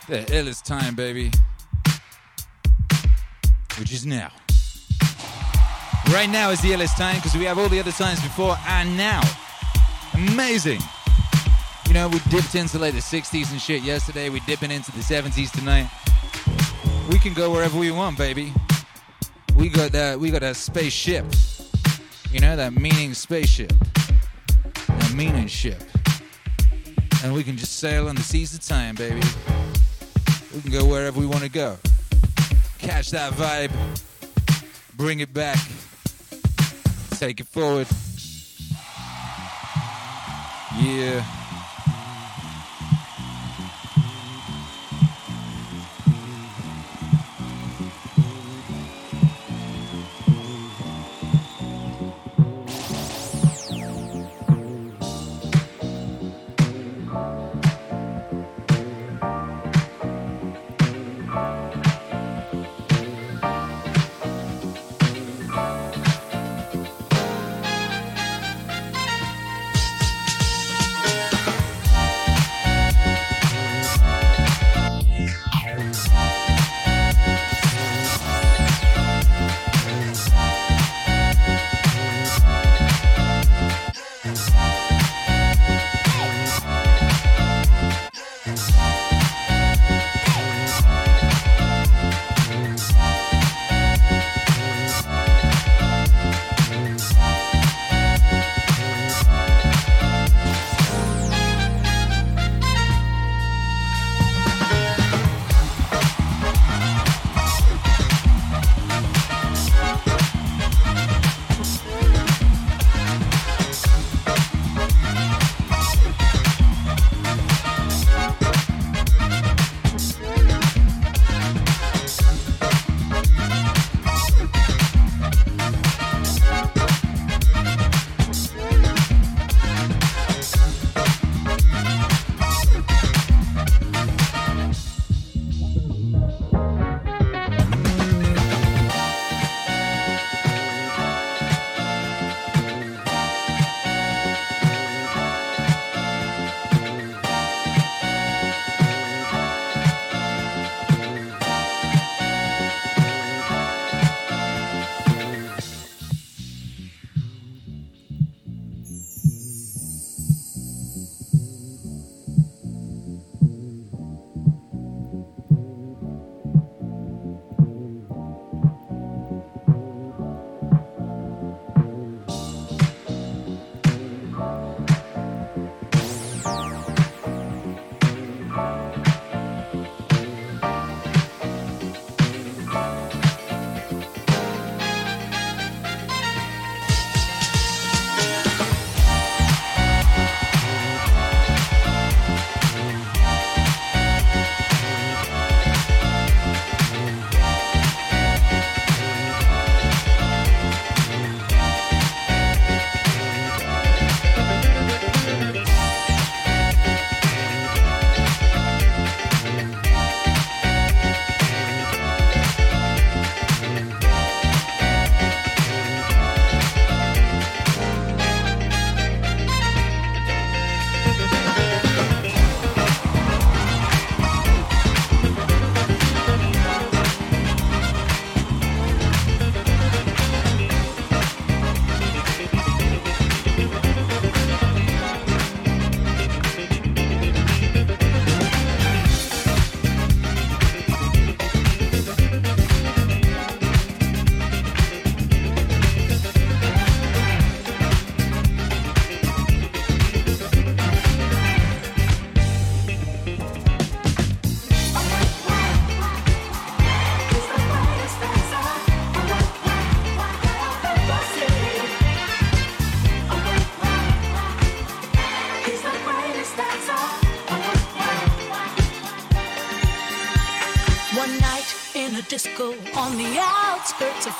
[0.07, 1.31] the illest time, baby.
[3.79, 4.31] Which is now.
[6.13, 8.99] Right now is the illest time because we have all the other times before and
[8.99, 9.23] now.
[10.13, 10.81] Amazing.
[11.89, 14.29] You know, we dipped into like the 60s and shit yesterday.
[14.29, 15.89] We're dipping into the 70s tonight.
[17.11, 18.53] We can go wherever we want, baby.
[19.57, 20.21] We got that.
[20.21, 21.25] We got that spaceship.
[22.33, 23.73] You know that meaning spaceship.
[24.87, 25.83] That meaning ship.
[27.25, 29.21] And we can just sail on the seas of time, baby.
[30.55, 31.77] We can go wherever we want to go.
[32.79, 33.73] Catch that vibe.
[34.97, 35.59] Bring it back.
[37.19, 37.89] take it forward.
[40.79, 41.40] Yeah.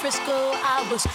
[0.01, 1.07] Frisco, I was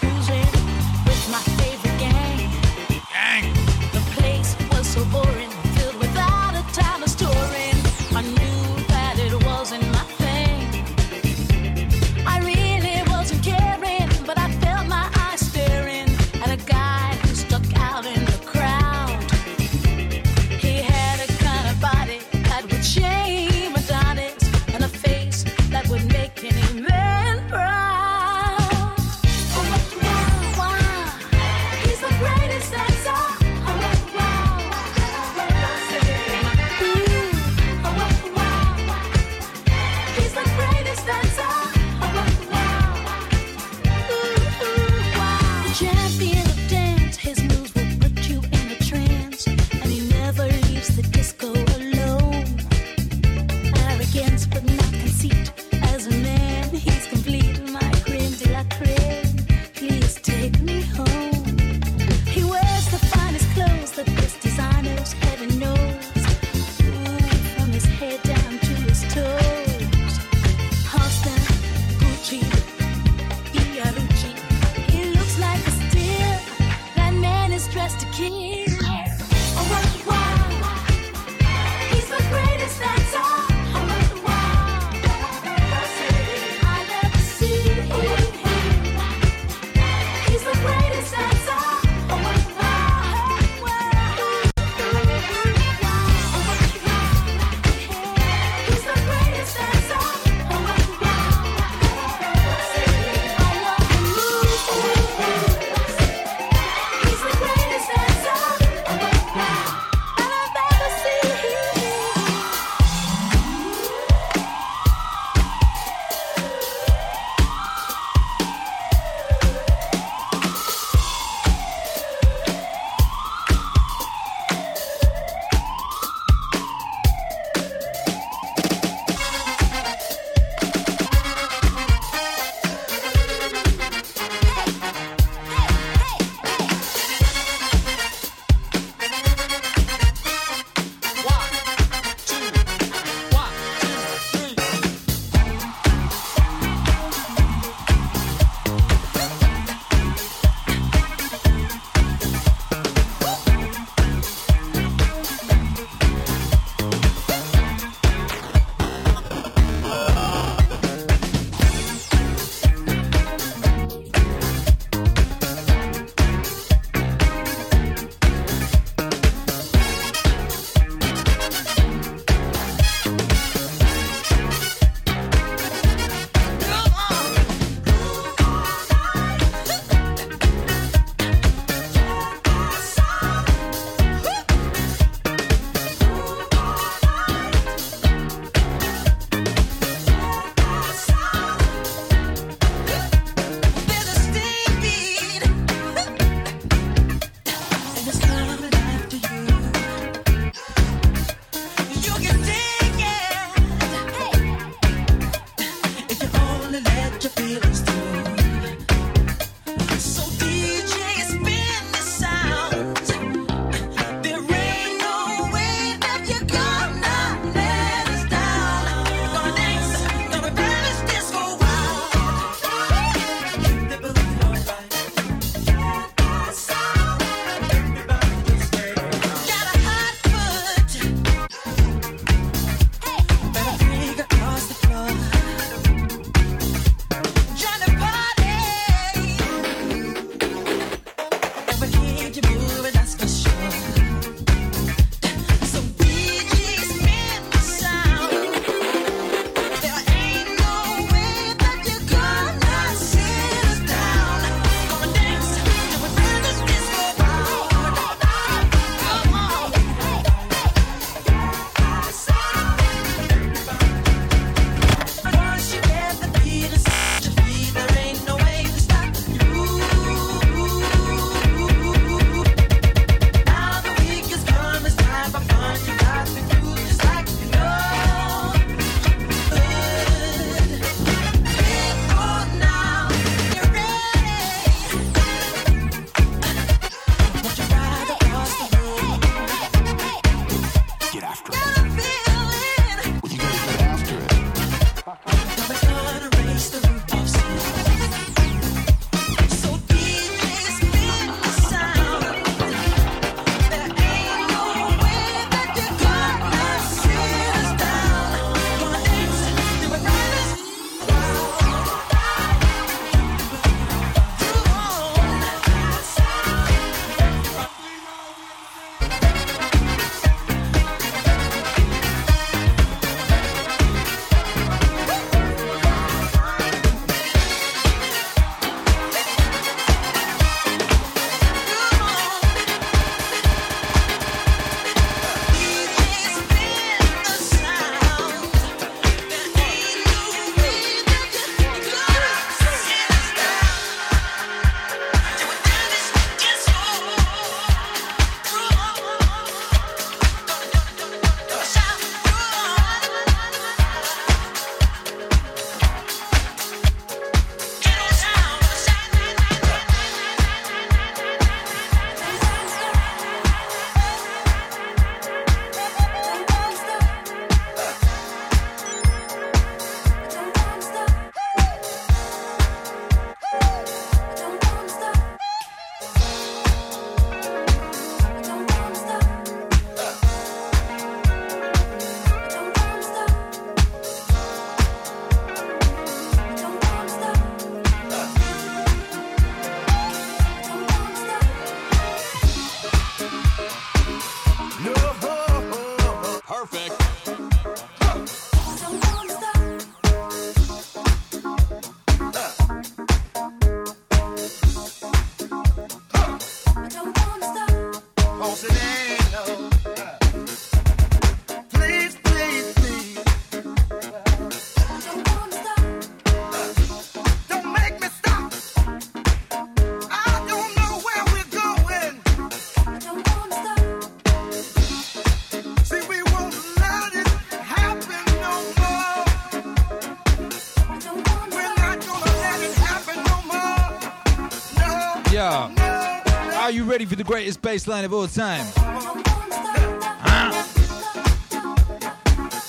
[437.25, 438.63] greatest bass line of all time.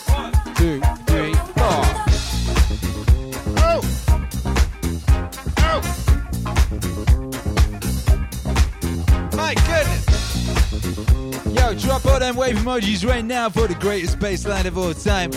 [0.09, 1.85] One, two, three, four.
[3.59, 3.81] Oh!
[5.59, 5.81] Oh!
[9.37, 10.07] My goodness!
[11.55, 14.95] Yo, drop all them wave emojis right now for the greatest bass line of all
[14.95, 15.31] time.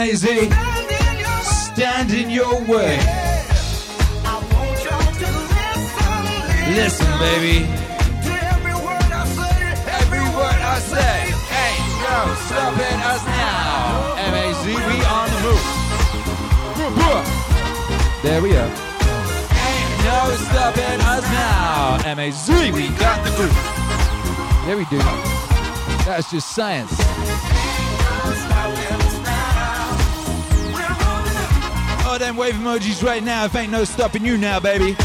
[0.00, 0.24] MAZ.
[1.44, 2.96] Stand in your way.
[6.72, 7.68] Listen, baby.
[8.48, 9.52] Every word I say.
[10.00, 11.16] Every word I say.
[11.60, 12.16] Ain't no
[12.48, 14.16] stopping us now.
[14.32, 15.66] MAZ, we on the move.
[18.22, 18.72] There we are.
[19.68, 22.14] Ain't no stopping us now.
[22.16, 23.58] MAZ, we got the groove.
[24.64, 24.96] There we do.
[26.06, 26.96] That's just science.
[32.40, 34.96] wave emojis right now if ain't no stopping you now, baby.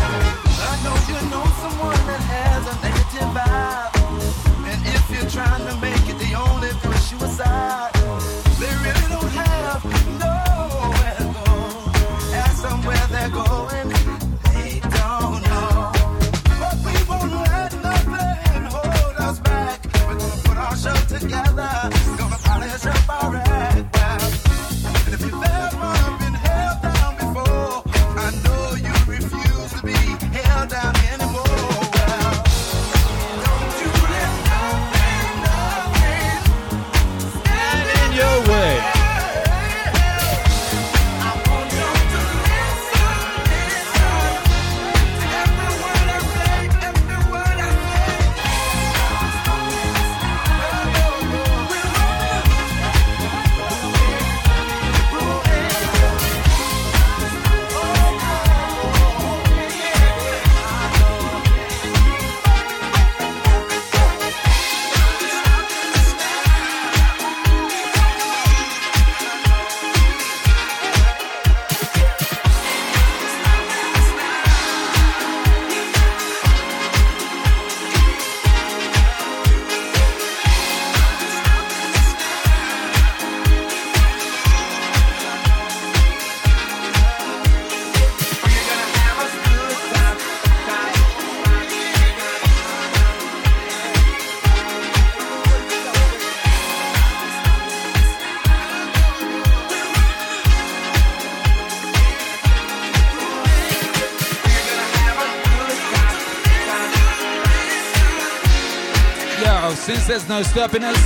[110.27, 110.97] There's no stopping us.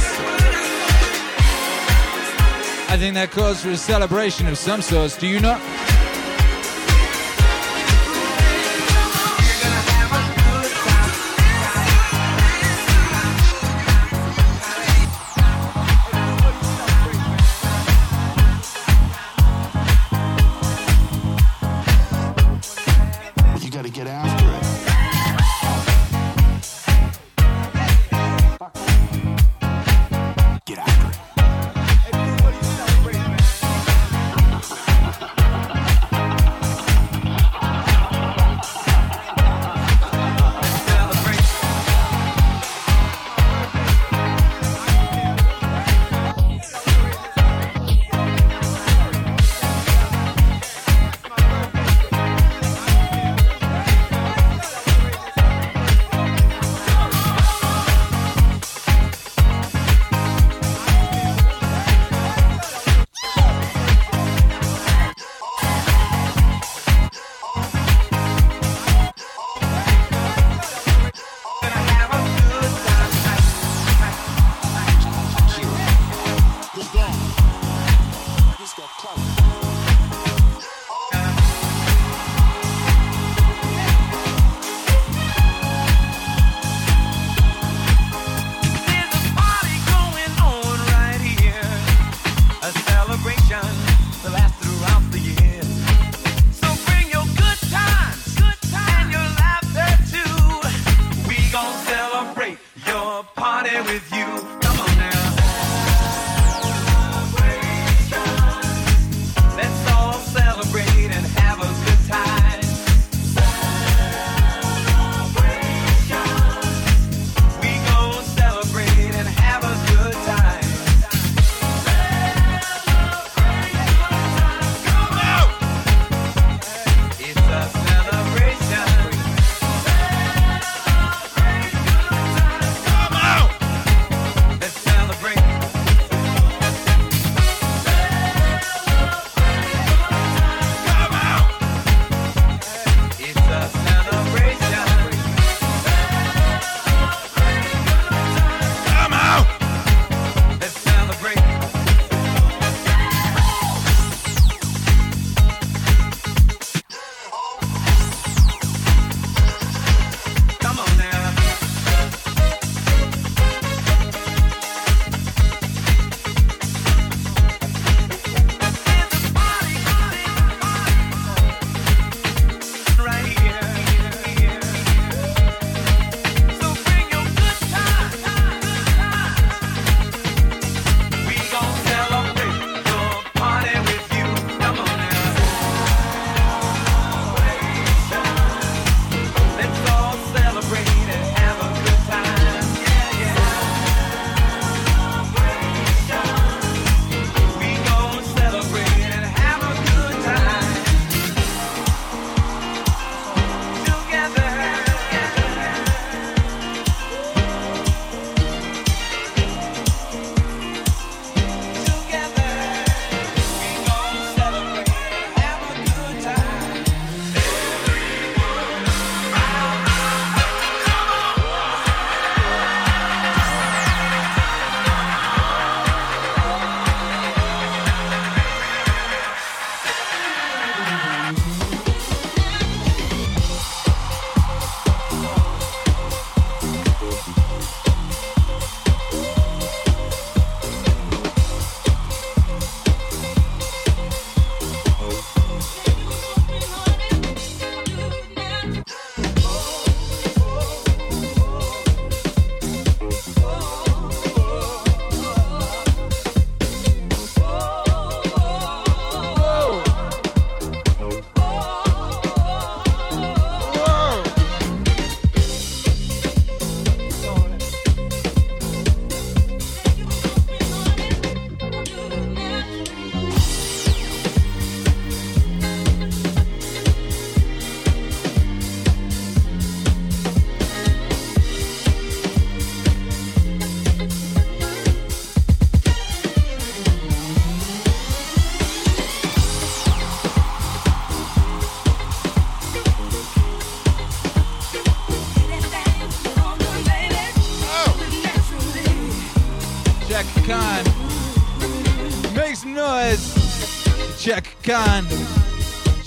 [2.90, 5.79] I think that calls for a celebration of some sort, do you not?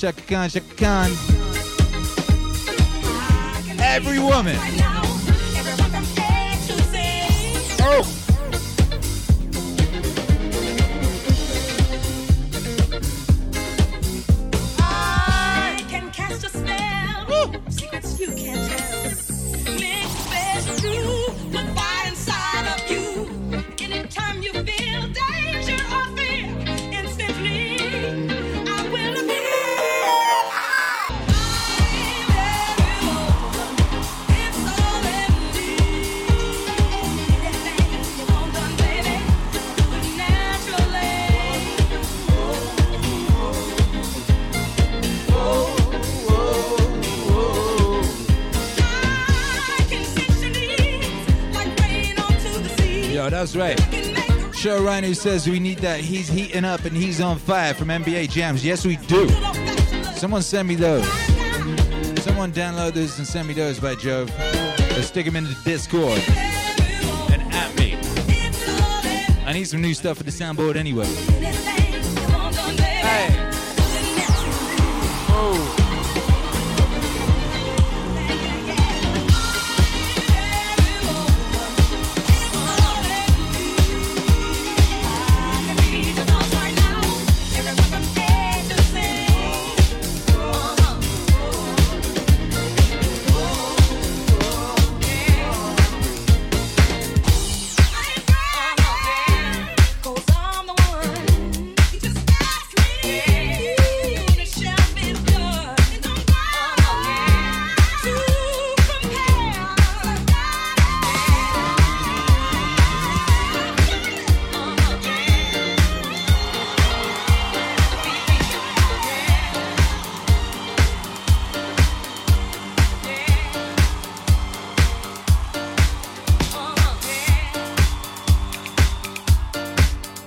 [0.03, 1.13] Chaka Khan, check Khan.
[3.79, 4.82] Every woman.
[53.43, 54.55] That's right.
[54.55, 55.99] Show Rhino says we need that.
[55.99, 58.65] He's heating up and he's on fire from NBA Jams.
[58.65, 59.29] Yes, we do.
[60.15, 61.05] Someone send me those.
[62.23, 64.31] Someone download those and send me those by Jove.
[64.97, 66.23] Or stick them in the Discord
[67.33, 67.99] and at me.
[69.45, 71.82] I need some new stuff for the soundboard anyway.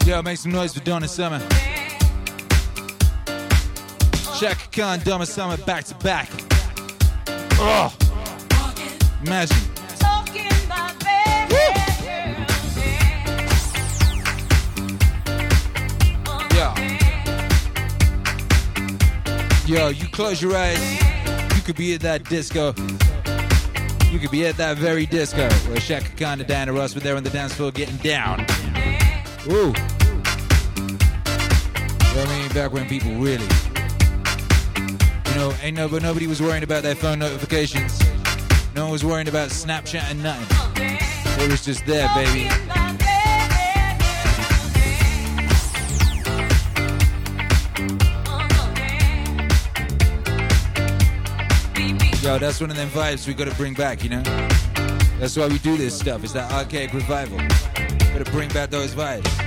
[0.06, 1.40] Yo, make some noise for Donna Summer.
[4.40, 6.30] Chaka Khan, Donna Summer back to back.
[7.54, 7.92] Oh,
[9.26, 9.58] imagine.
[16.54, 16.74] Yo.
[19.66, 21.02] Yo, you close your eyes.
[21.56, 22.76] You could be at that disco.
[24.12, 27.18] You could be at that very disco where Chaka Khan and Diana Ross were there
[27.18, 28.46] on the dance floor getting down.
[29.48, 29.74] Ooh.
[32.56, 33.46] Back when people really,
[35.28, 38.00] you know, ain't no, nobody was worrying about their phone notifications.
[38.74, 40.98] No one was worrying about Snapchat and nothing.
[41.44, 42.44] It was just there, baby.
[52.24, 54.24] Yo, that's one of them vibes we gotta bring back, you know?
[55.20, 56.24] That's why we do this stuff.
[56.24, 57.38] It's that archaic revival.
[57.38, 59.45] Gotta bring back those vibes.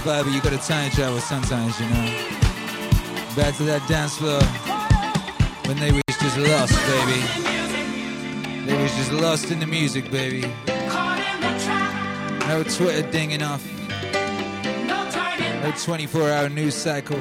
[0.00, 2.14] Arcade revival, you gotta time travel sometimes, you know.
[3.36, 4.40] Back to that dance floor
[5.66, 8.66] when they was just lost, baby.
[8.66, 10.52] They was just lost in the music, baby.
[12.48, 13.64] No Twitter dinging off.
[15.62, 17.18] No 24 hour news cycle.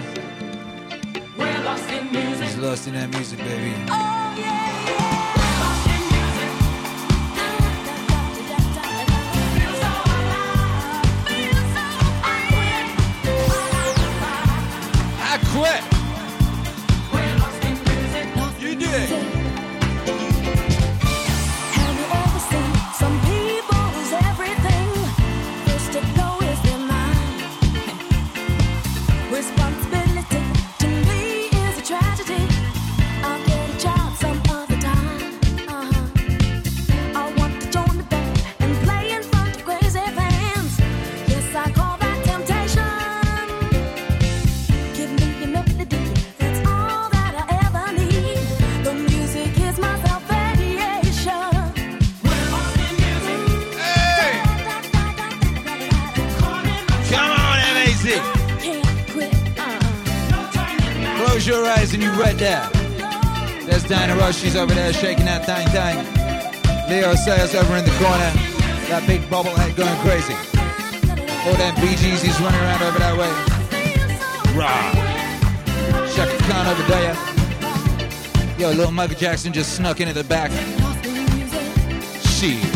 [1.38, 2.45] We're lost in music.
[2.45, 4.18] He's lost in that music, baby.
[64.55, 65.95] Over there shaking that thing thing.
[66.89, 68.31] Leo Sayer's over in the corner.
[68.89, 70.34] That big bubble head going crazy.
[71.45, 73.30] All them Bee Gees, he's running around over that way.
[74.57, 74.91] Rah.
[76.13, 77.15] Chaka Khan over there.
[78.59, 80.51] Yo, little Michael Jackson just snuck in at the back.
[82.27, 82.68] She.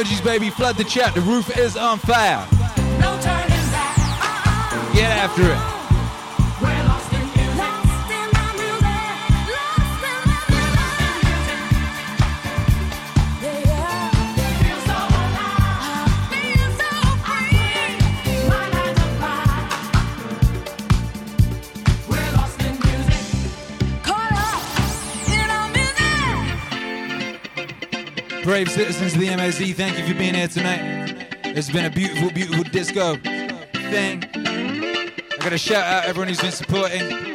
[0.00, 0.50] Emojis, baby.
[0.50, 1.14] Flood the chat.
[1.14, 2.46] The roof is on fire.
[3.00, 4.94] No uh-uh.
[4.94, 5.69] Get after it.
[28.60, 31.16] Brave citizens of the MSD, thank you for being here tonight.
[31.44, 34.22] It's been a beautiful, beautiful disco thing.
[34.34, 37.32] I gotta shout out everyone who's been supporting.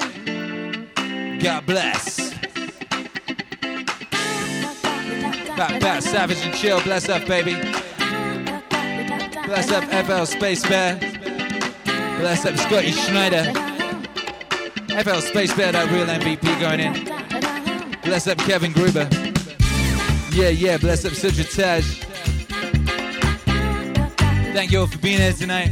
[1.40, 2.32] God bless.
[5.58, 6.80] Back, back, savage and chill.
[6.82, 7.56] Bless up, baby.
[9.48, 11.00] Bless up, FL Space Bear.
[12.20, 13.52] Bless up, Scotty Schneider.
[15.02, 18.02] FL Space Bear, that real MVP going in.
[18.04, 19.10] Bless up, Kevin Gruber.
[20.36, 22.02] Yeah, yeah, bless up Cedric Taj.
[24.54, 25.70] Thank you all for being here tonight.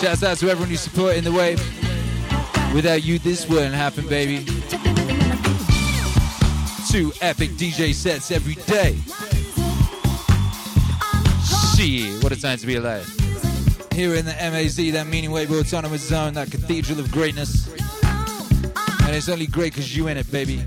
[0.00, 1.60] Shouts out to everyone who supported in the wave.
[2.74, 4.46] Without you, this wouldn't happen, baby.
[6.90, 8.96] Two epic DJ sets every day.
[11.76, 13.06] Shit, what a time to be alive.
[13.92, 17.68] Here in the MAZ, that Meaning Wave Autonomous Zone, that cathedral of greatness.
[19.02, 20.64] And it's only great because you in it, baby.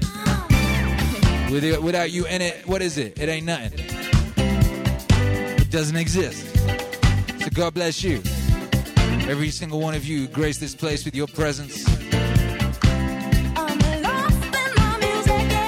[1.51, 3.19] With it, without you in it, what is it?
[3.19, 3.79] It ain't nothing.
[4.37, 6.55] It doesn't exist.
[7.39, 8.21] So God bless you.
[9.27, 11.83] Every single one of you grace this place with your presence.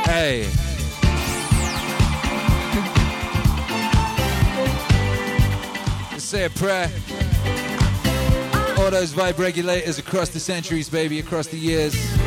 [0.06, 0.42] Hey.
[6.12, 6.92] Let's say a prayer.
[8.78, 12.21] All those vibe regulators across the centuries, baby, across the years.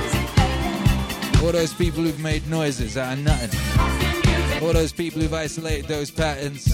[1.45, 4.62] All those people who've made noises out of nothing.
[4.62, 6.66] All those people who've isolated those patterns,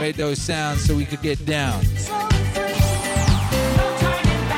[0.00, 1.80] made those sounds so we could get down.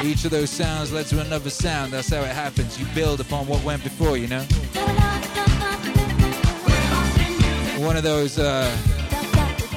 [0.02, 1.92] Each of those sounds led to another sound.
[1.92, 2.80] That's how it happens.
[2.80, 4.44] You build upon what went before, you know?
[7.84, 8.74] One of those uh,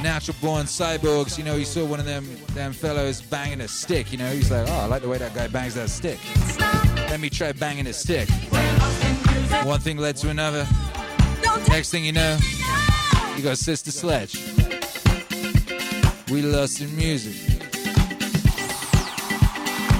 [0.02, 4.12] natural born cyborgs, you know, you saw one of them them fellows banging a stick,
[4.12, 4.30] you know?
[4.30, 6.18] He's like, oh, I like the way that guy bangs that stick.
[7.10, 8.30] Let me try banging a stick.
[9.64, 10.66] One thing led to another.
[11.68, 12.38] Next thing you know,
[13.36, 14.36] you got Sister Sledge.
[16.30, 17.34] We lost in music.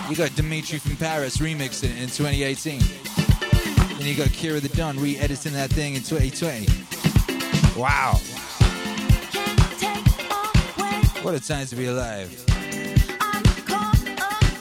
[0.08, 2.80] You got Dimitri from Paris remixing it in 2018.
[3.98, 6.66] Then you got Akira the Don re-editing that thing in 2020.
[7.80, 8.20] Wow.
[11.22, 12.30] What a time to be alive.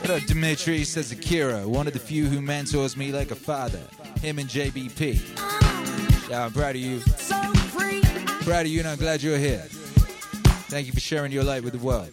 [0.01, 0.83] What up, Dimitri?
[0.83, 3.81] Says Akira, one of the few who mentors me like a father.
[4.25, 5.21] Him and JBP.
[6.31, 6.99] Yeah, I'm proud of you.
[8.43, 9.61] Proud of you, and I'm glad you're here.
[10.67, 12.11] Thank you for sharing your light with the world.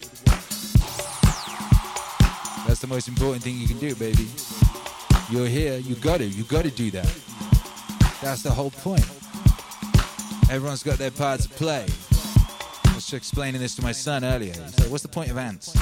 [2.67, 4.27] That's the most important thing you can do, baby.
[5.31, 7.11] You're here, you got to, you got to do that.
[8.21, 9.09] That's the whole point.
[10.51, 11.87] Everyone's got their part to play.
[12.85, 14.53] I was explaining this to my son earlier.
[14.53, 15.73] He's like, what's the point of ants?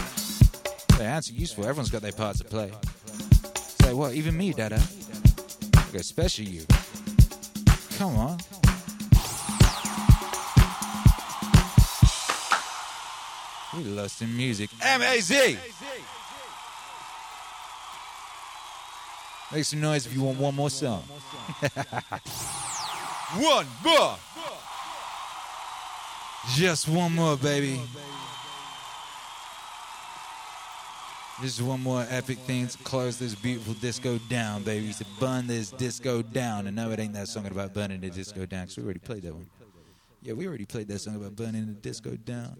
[0.97, 1.65] The ants are useful.
[1.65, 2.71] Everyone's got their part to play.
[3.43, 4.13] It's like, what?
[4.13, 4.81] Even me, Dada?
[5.93, 6.65] Especially you.
[7.97, 8.37] Come on.
[13.77, 14.69] We lost in music.
[14.81, 15.57] M-A-Z!
[19.53, 21.03] Make some noise if you want one more song.
[23.37, 24.17] one more!
[26.55, 27.81] Just one more, baby.
[31.43, 34.93] Is one more epic thing to close this beautiful disco down, baby.
[34.93, 36.67] To burn this disco down.
[36.67, 39.23] And no, it ain't that song about burning the disco down, because we already played
[39.23, 39.49] that one.
[40.21, 42.57] Yeah, we already played that song about burning the disco down.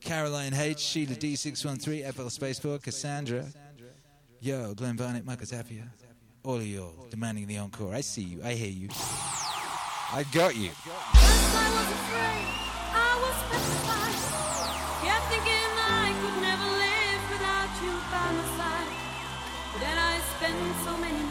[0.00, 3.46] Caroline H, Sheila D613, FL Space Force, Cassandra.
[4.40, 5.88] Yo, Glenn Barnett, Michael Zappia.
[6.44, 7.94] All of y'all demanding the encore.
[7.94, 8.42] I see you.
[8.44, 8.88] I hear you.
[10.12, 10.70] I got you.
[11.14, 11.92] I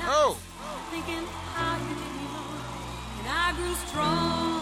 [0.01, 0.37] nights oh.
[0.91, 2.59] thinking how you did me wrong.
[3.19, 4.61] And I grew strong.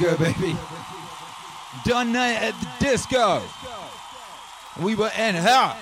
[0.00, 0.56] Go, baby.
[1.84, 3.42] Don night at the disco.
[4.80, 5.76] We were in hell.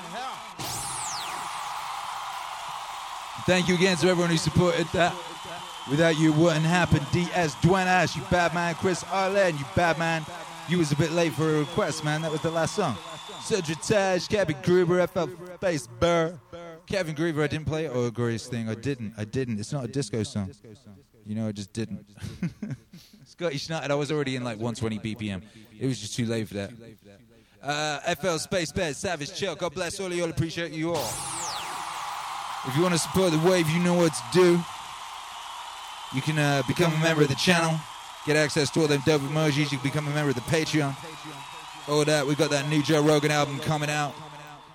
[3.44, 5.14] Thank you again to everyone who supported that.
[5.90, 7.00] Without you, wouldn't happen.
[7.12, 8.74] DS Dwayne Ash, you bad man.
[8.76, 10.24] Chris Arlen, you bad man.
[10.68, 12.22] You was a bit late for a request, man.
[12.22, 12.96] That was the last song.
[13.42, 15.26] Cedric Taj, Kevin Gruber, FL
[15.60, 16.38] Face Burr.
[16.86, 17.88] Kevin Gruber, I didn't play.
[17.88, 18.68] Oh, glorious thing.
[18.68, 19.12] I didn't.
[19.16, 19.60] I didn't.
[19.60, 20.50] It's not a disco song.
[21.24, 22.04] You know, I just didn't.
[23.36, 25.42] Scotty Schneider, I was already in like 120 BPM.
[25.78, 26.70] It was just too late for that.
[27.62, 29.54] Uh, FL Space Bed, Savage Chill.
[29.54, 30.22] God bless all of you.
[30.22, 30.30] all.
[30.30, 31.10] Appreciate you all.
[32.66, 34.58] If you want to support the wave, you know what to do.
[36.14, 37.78] You can uh, become a member of the channel,
[38.24, 39.58] get access to all them dope emojis.
[39.58, 40.96] You can become a member of the Patreon.
[41.90, 42.26] All that.
[42.26, 44.14] We've got that new Joe Rogan album coming out.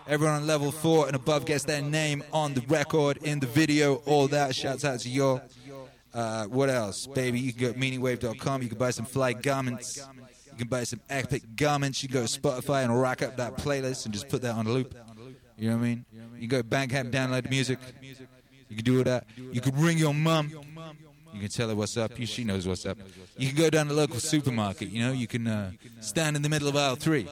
[0.08, 3.96] Everyone on level four and above gets their name on the record, in the video,
[4.06, 4.54] all that.
[4.56, 5.42] Shouts out to y'all.
[6.14, 7.40] Uh, what else, baby?
[7.40, 8.62] You can go to meaningwave.com.
[8.62, 9.98] You can buy some fly garments.
[10.52, 12.04] You can buy some epic garments.
[12.04, 14.68] You can go to Spotify and rack up that playlist and just put that on
[14.68, 14.96] loop.
[15.58, 16.06] You know what I mean?
[16.36, 17.80] You can go to Bandcamp, download the music.
[18.70, 19.26] You can do all that.
[19.38, 20.52] You can ring your mum.
[21.34, 22.12] You can tell her what's up.
[22.26, 22.98] She knows what's up.
[23.38, 24.90] You can go down to the local supermarket.
[24.90, 25.72] You know, you can uh,
[26.02, 27.28] stand in the middle of aisle three.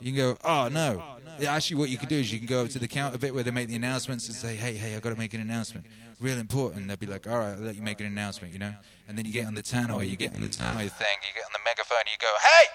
[0.00, 1.02] You can go, oh no.
[1.46, 3.42] Actually, what you can do is you can go up to the counter bit where
[3.42, 5.86] they make the announcements and say, hey, hey, I got to make an announcement.
[6.20, 6.86] Real important.
[6.86, 8.52] They'll be like, all right, I'll let you make an announcement.
[8.52, 8.74] You know,
[9.08, 11.44] and then you get on the tannoy, you get on the tannoy thing, you get
[11.44, 12.66] on the megaphone, you go, hey,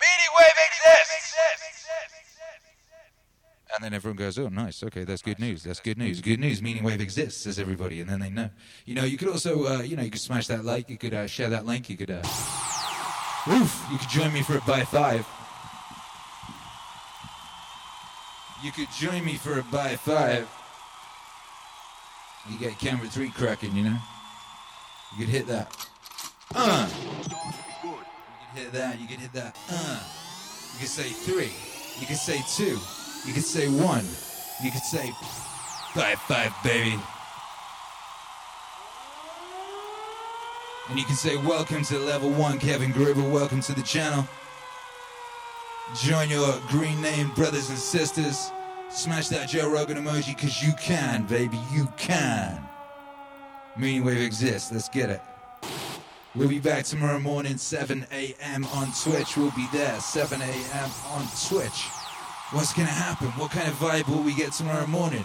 [0.00, 1.36] Meaning Wave exists.
[3.74, 4.82] And then everyone goes, oh, nice.
[4.82, 5.64] Okay, that's good news.
[5.64, 6.20] That's good news.
[6.20, 6.62] Good news.
[6.62, 8.00] Meaning Wave exists, says everybody.
[8.00, 8.48] And then they know.
[8.84, 10.88] You know, you could also, uh, you know, you could smash that like.
[10.88, 11.90] You could uh, share that link.
[11.90, 12.22] You could, uh,
[13.48, 15.26] oof, you could join me for a buy five.
[18.62, 20.48] You could join me for a buy five.
[22.50, 23.96] You get camera three cracking, you know?
[25.18, 25.88] You could hit that.
[26.54, 26.88] Uh.
[27.22, 27.90] You
[28.54, 29.00] could hit that.
[29.00, 29.56] You could hit that.
[29.68, 30.00] Uh.
[30.74, 31.52] You could say three.
[32.00, 32.78] You could say two.
[33.26, 34.04] You could say one.
[34.62, 35.12] You could say
[35.94, 36.98] five, five, baby.
[40.88, 43.28] And you can say, Welcome to level one, Kevin Gruber.
[43.28, 44.26] Welcome to the channel.
[45.96, 48.50] Join your green name brothers and sisters.
[48.90, 51.58] Smash that Joe Rogan emoji because you can, baby.
[51.72, 52.60] You can.
[53.76, 54.72] Meaning Wave exists.
[54.72, 55.20] Let's get it.
[56.34, 58.64] We'll be back tomorrow morning, 7 a.m.
[58.66, 59.36] on Twitch.
[59.36, 60.90] We'll be there, 7 a.m.
[61.12, 61.88] on Twitch.
[62.52, 63.28] What's to happen?
[63.38, 65.24] What kind of vibe will we get tomorrow morning?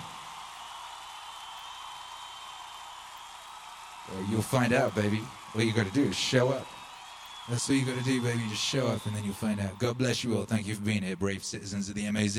[4.09, 5.21] Well, you'll find out, baby.
[5.53, 6.65] All you got to do is show up.
[7.49, 8.41] That's all you got to do, baby.
[8.49, 9.77] Just show up and then you'll find out.
[9.79, 10.43] God bless you all.
[10.43, 12.37] Thank you for being here, brave citizens of the MAZ.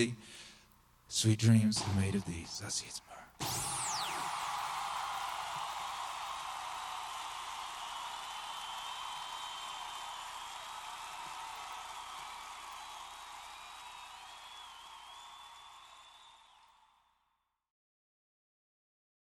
[1.15, 2.63] Sweet dreams made of these.
[2.63, 3.92] You tomorrow.